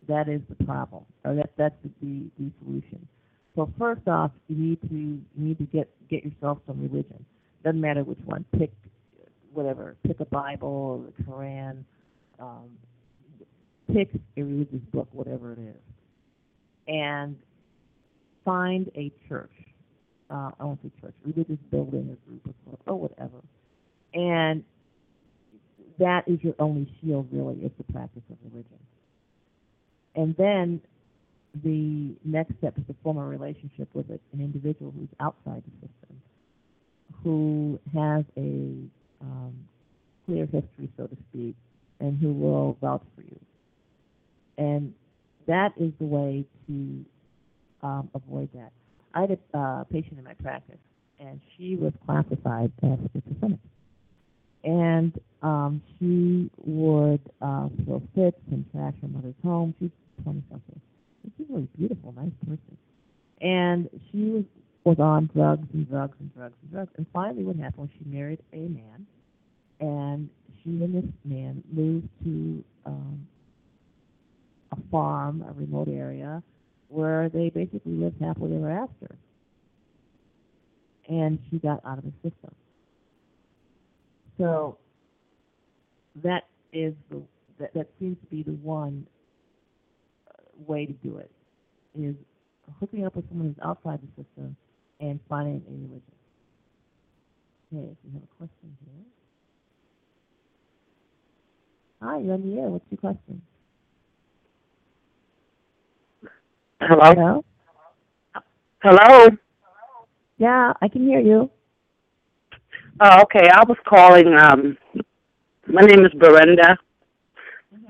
[0.08, 3.06] that is the problem, or that that's the, the, solution.
[3.54, 7.24] So first off, you need to you need to get get yourself some religion.
[7.64, 8.44] Doesn't matter which one.
[8.58, 8.72] Pick
[9.52, 9.96] whatever.
[10.06, 11.84] Pick a Bible or the Quran.
[12.38, 12.70] Um,
[13.92, 15.82] pick a religious book, whatever it is,
[16.88, 17.36] and
[18.44, 19.50] find a church.
[20.30, 22.54] Uh, I won't say church, religious building or group
[22.86, 23.40] or whatever,
[24.14, 24.64] and
[26.00, 28.78] that is your only shield, really, is the practice of religion.
[30.16, 30.80] And then
[31.62, 36.22] the next step is to form a relationship with an individual who's outside the system,
[37.22, 38.74] who has a
[39.22, 39.54] um,
[40.26, 41.54] clear history, so to speak,
[42.00, 43.38] and who will vouch for you.
[44.58, 44.94] And
[45.46, 47.04] that is the way to
[47.82, 48.72] um, avoid that.
[49.14, 50.78] I had a uh, patient in my practice,
[51.18, 53.58] and she was classified as schizophrenic.
[54.64, 59.74] And um, she would uh, throw fits and trash her mother's home.
[59.78, 59.90] She's
[60.22, 60.80] 20 something.
[61.36, 62.76] She's a really beautiful, nice person.
[63.40, 64.44] And she was,
[64.84, 66.90] was on drugs and drugs and drugs and drugs.
[66.96, 69.06] And finally, what happened was she married a man,
[69.80, 70.28] and
[70.62, 73.26] she and this man moved to um,
[74.72, 76.42] a farm, a remote area,
[76.88, 79.16] where they basically lived happily ever after.
[81.08, 82.54] And she got out of the system.
[84.40, 84.78] So
[86.22, 87.22] that is the
[87.58, 89.06] that, that seems to be the one
[90.30, 90.32] uh,
[90.66, 91.30] way to do it
[91.94, 92.14] is
[92.80, 94.56] hooking up with someone who's outside the system
[94.98, 96.02] and finding a religion.
[97.72, 99.04] Okay, we have a question here.
[102.02, 102.68] Hi, you're on the air.
[102.68, 103.42] What's your question?
[106.80, 107.12] Hello?
[107.14, 107.44] Hello?
[108.82, 109.28] Hello?
[110.38, 111.50] Yeah, I can hear you.
[113.02, 113.48] Oh, okay.
[113.50, 114.34] I was calling.
[114.38, 114.76] Um,
[115.66, 116.76] my name is Brenda.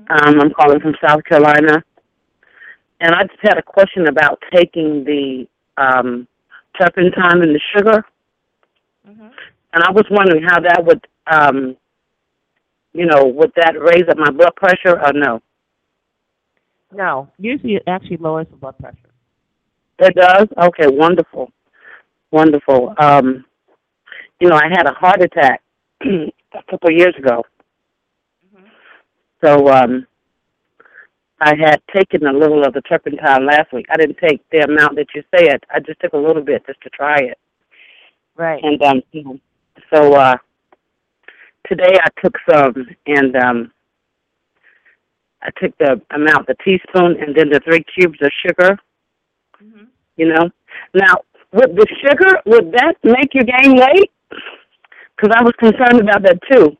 [0.09, 1.83] Um, I'm calling from South Carolina.
[3.01, 5.47] And I just had a question about taking the
[5.77, 6.27] um,
[6.79, 8.05] turpentine and the sugar.
[9.73, 11.75] And I was wondering how that would, um,
[12.93, 15.41] you know, would that raise up my blood pressure or no?
[16.93, 18.97] No, usually it actually lowers the blood pressure.
[19.99, 20.47] It does?
[20.57, 21.51] Okay, wonderful.
[22.31, 22.93] Wonderful.
[22.97, 23.45] Um,
[24.41, 25.61] you know, I had a heart attack
[26.03, 27.45] a couple of years ago.
[29.43, 30.07] So um
[31.39, 33.85] I had taken a little of the turpentine last week.
[33.89, 35.61] I didn't take the amount that you said.
[35.73, 37.37] I just took a little bit just to try it.
[38.35, 38.63] Right.
[38.63, 39.39] And um you know,
[39.93, 40.35] so uh
[41.69, 43.71] today I took some and um
[45.43, 48.79] I took the amount, the teaspoon and then the three cubes of sugar.
[50.17, 50.49] You know?
[50.93, 51.21] Now,
[51.51, 54.11] with the sugar, would that make you gain weight?
[55.15, 56.77] Because I was concerned about that too.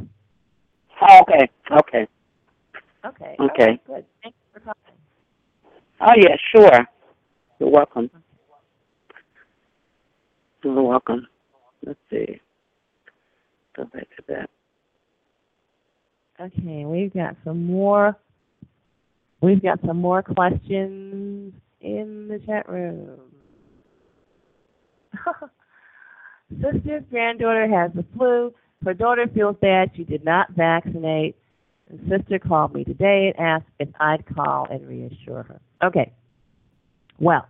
[1.02, 2.08] Oh, okay, okay.
[3.06, 3.36] Okay.
[3.39, 3.66] Okay.
[3.66, 4.06] right, good.
[4.22, 4.76] Thanks for calling.
[6.02, 6.88] Oh yeah, sure.
[7.60, 8.10] You're welcome.
[10.64, 11.28] You're welcome.
[11.86, 12.39] Let's see.
[13.76, 14.50] Go back to that.
[16.39, 18.18] Okay, we've got some more.
[19.41, 23.20] We've got some more questions in the chat room.
[26.62, 28.54] Sister's granddaughter has the flu.
[28.84, 29.92] Her daughter feels bad.
[29.96, 31.36] She did not vaccinate.
[31.90, 35.60] And sister called me today and asked if I'd call and reassure her.
[35.84, 36.14] Okay.
[37.20, 37.48] Well,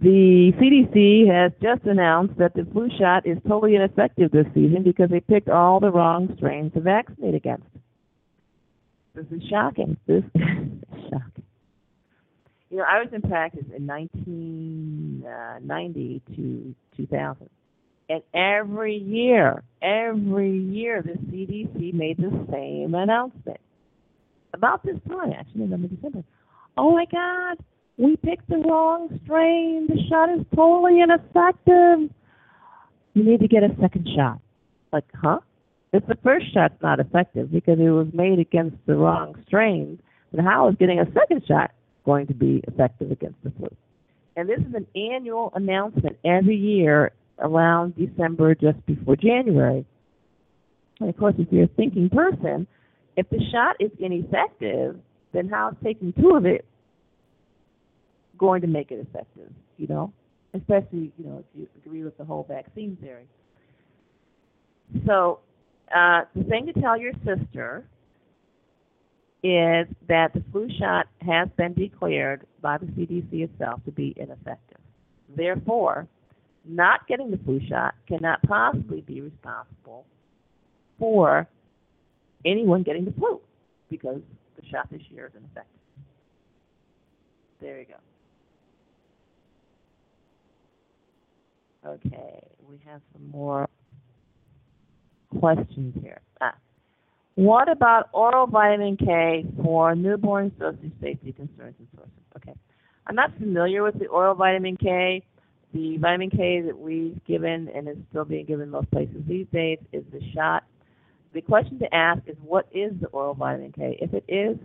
[0.00, 5.10] the CDC has just announced that the flu shot is totally ineffective this season because
[5.10, 7.66] they picked all the wrong strains to vaccinate against.
[9.14, 9.98] This is shocking.
[10.06, 10.42] This is
[11.10, 11.44] shocking.
[12.70, 17.50] You know, I was in practice in 1990 uh, to 2000.
[18.12, 23.58] And every year, every year, the CDC made the same announcement.
[24.52, 26.22] About this time, actually, November, December.
[26.76, 27.56] Oh my God,
[27.96, 29.86] we picked the wrong strain.
[29.88, 32.14] The shot is totally ineffective.
[33.14, 34.40] You need to get a second shot.
[34.92, 35.40] Like, huh?
[35.94, 39.98] If the first shot's not effective because it was made against the wrong strain,
[40.32, 41.70] then how is getting a second shot
[42.04, 43.74] going to be effective against the flu?
[44.36, 49.84] And this is an annual announcement every year around December, just before January.
[51.00, 52.66] And of course, if you're a thinking person,
[53.16, 54.96] if the shot is ineffective,
[55.32, 56.64] then how is taking two of it
[58.38, 59.50] going to make it effective?
[59.76, 60.12] You know,
[60.54, 63.26] especially you know if you agree with the whole vaccine theory.
[65.06, 65.40] So,
[65.94, 67.84] uh, the thing to tell your sister
[69.42, 74.78] is that the flu shot has been declared by the CDC itself to be ineffective.
[75.34, 76.06] Therefore,
[76.64, 80.04] not getting the flu shot cannot possibly be responsible
[80.98, 81.48] for
[82.44, 83.40] anyone getting the flu
[83.90, 84.20] because
[84.60, 85.80] the shot this year is ineffective.
[87.60, 87.94] There you go.
[91.84, 93.68] Okay, we have some more
[95.40, 96.20] questions here.
[96.40, 96.54] Ah.
[97.34, 102.12] What about oral vitamin K for newborn dosage safety concerns and sources?
[102.36, 102.54] Okay.
[103.06, 105.24] I'm not familiar with the oral vitamin K.
[105.72, 109.78] The vitamin K that we've given and is still being given most places these days
[109.92, 110.64] is the shot.
[111.32, 113.98] The question to ask is what is the oral vitamin K?
[114.00, 114.58] If it is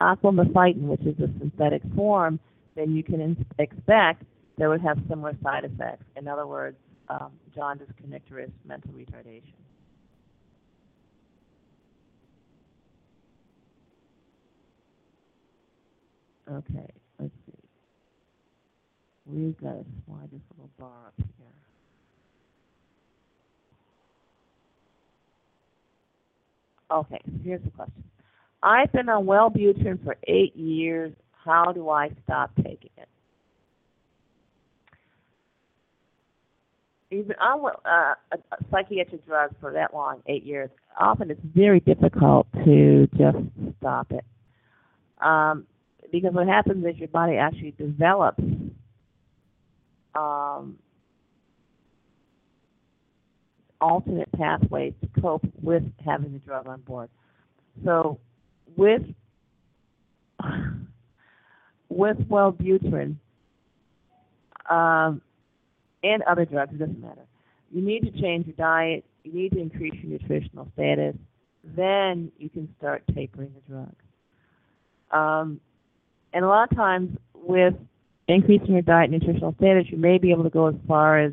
[0.00, 2.40] AquaMephyton, which is a synthetic form,
[2.76, 4.22] then you can in- expect
[4.56, 6.04] that it would have similar side effects.
[6.16, 6.76] In other words,
[7.08, 9.42] um, jaundice, kernicterus, mental retardation.
[16.50, 16.90] Okay.
[19.28, 21.46] Got to slide this little bar up here.
[26.90, 28.04] Okay, here's the question.
[28.62, 31.12] I've been on Wellbutrin for eight years.
[31.44, 33.08] How do I stop taking it?
[37.10, 40.70] Been on uh, a, a psychiatric drug for that long, eight years.
[40.98, 43.36] Often it's very difficult to just
[43.78, 44.24] stop it.
[45.20, 45.66] Um,
[46.10, 48.42] because what happens is your body actually develops
[50.14, 50.78] um,
[53.80, 57.08] alternate pathways to cope with having the drug on board.
[57.84, 58.18] So
[58.76, 59.02] with
[61.88, 63.16] with Wellbutrin
[64.68, 65.22] um,
[66.02, 67.26] and other drugs, it doesn't matter.
[67.72, 69.04] You need to change your diet.
[69.24, 71.16] You need to increase your nutritional status.
[71.64, 73.94] Then you can start tapering the drug.
[75.10, 75.60] Um,
[76.32, 77.74] and a lot of times with
[78.28, 81.32] increasing your diet and nutritional status, you may be able to go as far as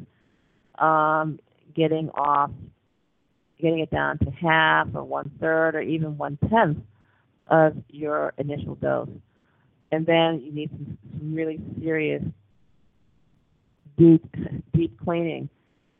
[0.79, 1.39] um,
[1.75, 2.51] getting off,
[3.61, 6.77] getting it down to half or one third or even one tenth
[7.47, 9.09] of your initial dose.
[9.91, 12.23] And then you need some, some really serious
[13.97, 14.25] deep,
[14.73, 15.49] deep cleaning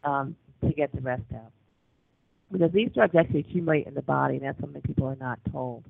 [0.03, 1.51] um, to get the rest out.
[2.51, 5.83] Because these drugs actually accumulate in the body, and that's something people are not told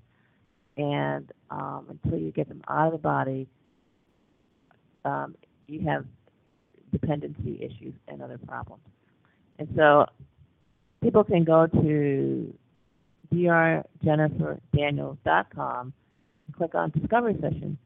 [0.78, 3.47] and um, until you get them out of the body,
[5.06, 5.36] um,
[5.68, 6.06] you have
[6.91, 8.84] dependency issues and other problems.
[9.60, 10.06] And so
[11.01, 12.53] people can go to
[13.34, 15.93] drjenniferdaniels.com
[16.47, 17.78] and click on Discovery Session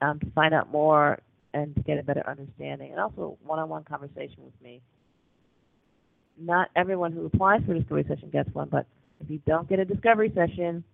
[0.00, 1.18] um, to find out more
[1.54, 4.82] and to get a better understanding, and also one-on-one conversation with me.
[6.38, 8.86] Not everyone who applies for a Discovery Session gets one, but
[9.20, 10.84] if you don't get a Discovery Session,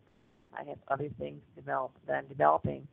[0.57, 2.87] I have other things developed that I'm developing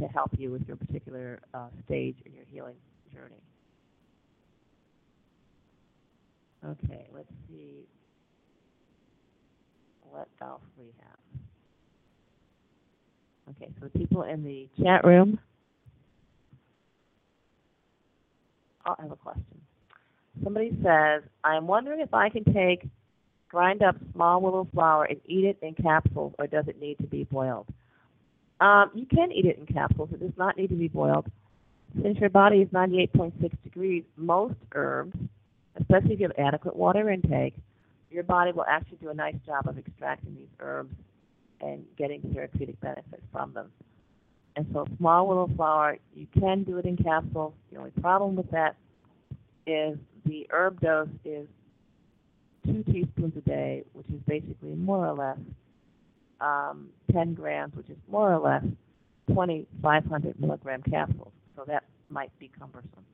[0.00, 2.76] to help you with your particular uh, stage in your healing
[3.12, 3.42] journey.
[6.64, 7.86] Okay, let's see
[10.02, 11.16] what else we have.
[13.56, 15.38] Okay, so the people in the chat room.
[18.84, 19.60] Oh, I have a question.
[20.42, 22.88] Somebody says, I'm wondering if I can take
[23.48, 27.06] grind up small willow flower and eat it in capsules, or does it need to
[27.06, 27.66] be boiled?
[28.60, 30.10] Um, you can eat it in capsules.
[30.12, 31.26] It does not need to be boiled.
[32.02, 35.16] Since your body is 98.6 degrees, most herbs,
[35.80, 37.54] especially if you have adequate water intake,
[38.10, 40.94] your body will actually do a nice job of extracting these herbs
[41.60, 43.70] and getting therapeutic benefit from them.
[44.56, 47.52] And so small willow flower, you can do it in capsules.
[47.70, 48.76] The only problem with that
[49.66, 51.46] is the herb dose is
[52.64, 55.38] two teaspoons a day, which is basically more or less
[56.40, 58.64] um, 10 grams, which is more or less
[59.28, 61.32] 2,500 milligram capsules.
[61.54, 63.04] So that might be cumbersome.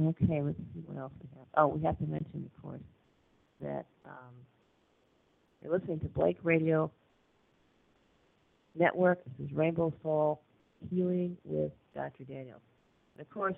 [0.00, 1.46] Okay, let's see what else we have.
[1.56, 2.80] Oh, we have to mention, of course,
[3.60, 4.32] that um,
[5.62, 6.88] you're listening to Blake Radio
[8.76, 9.18] Network.
[9.24, 10.40] This is Rainbow Soul
[10.88, 12.22] Healing with Dr.
[12.24, 12.60] Daniels.
[13.16, 13.56] And of course,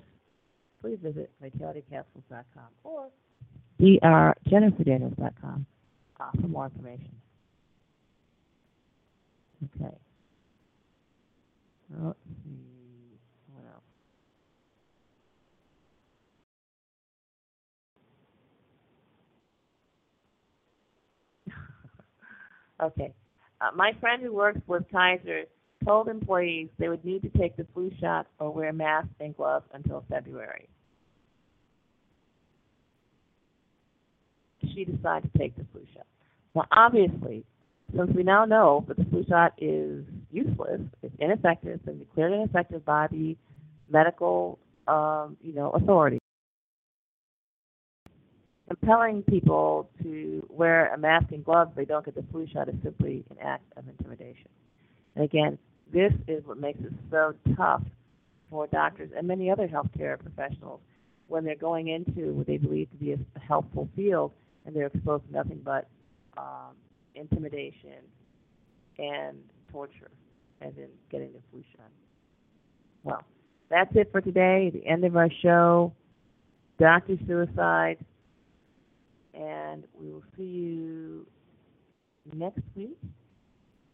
[0.81, 3.09] please visit vitalitycapsules.com or
[3.81, 5.67] drjenniferdaniels.com
[6.21, 7.11] uh, for more information.
[9.65, 9.95] Okay.
[11.99, 13.19] Let's see.
[13.53, 13.65] What
[22.81, 22.93] else?
[22.93, 23.13] okay.
[23.61, 25.45] Uh, my friend who works with Kaiser
[25.85, 29.67] told employees they would need to take the flu shot or wear masks and gloves
[29.73, 30.69] until February.
[34.75, 36.07] She decided to take the flu shot.
[36.55, 37.45] Now, obviously,
[37.97, 42.85] since we now know that the flu shot is useless, it's ineffective, been declared ineffective
[42.85, 43.37] by the
[43.89, 46.19] medical, um, you know, authority.
[48.69, 52.69] Compelling people to wear a mask and gloves if they don't get the flu shot
[52.69, 54.49] is simply an act of intimidation.
[55.17, 55.59] And again,
[55.93, 57.83] this is what makes it so tough
[58.51, 60.81] for doctors and many other healthcare professionals
[61.29, 64.33] when they're going into what they believe to be a, helpful field
[64.67, 65.89] and they're exposed to nothing but
[66.37, 66.75] um,
[67.15, 68.03] intimidation
[68.99, 69.39] and
[69.73, 70.11] torture,
[70.61, 71.89] as in getting the flu shot.
[73.03, 73.23] Well,
[73.69, 74.71] that's it for today.
[74.73, 75.93] The end of our show.
[76.79, 77.99] Doctor suicide,
[79.35, 81.27] and we will see you
[82.35, 82.97] next week.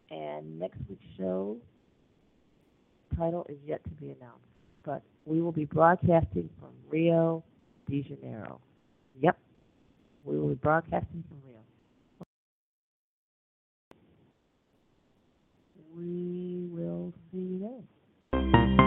[0.09, 1.57] And next week's show
[3.17, 4.45] title is yet to be announced,
[4.85, 7.43] but we will be broadcasting from Rio
[7.89, 8.59] de Janeiro.
[9.19, 9.37] Yep,
[10.23, 11.57] we will be broadcasting from Rio.
[15.95, 18.86] We will see you then.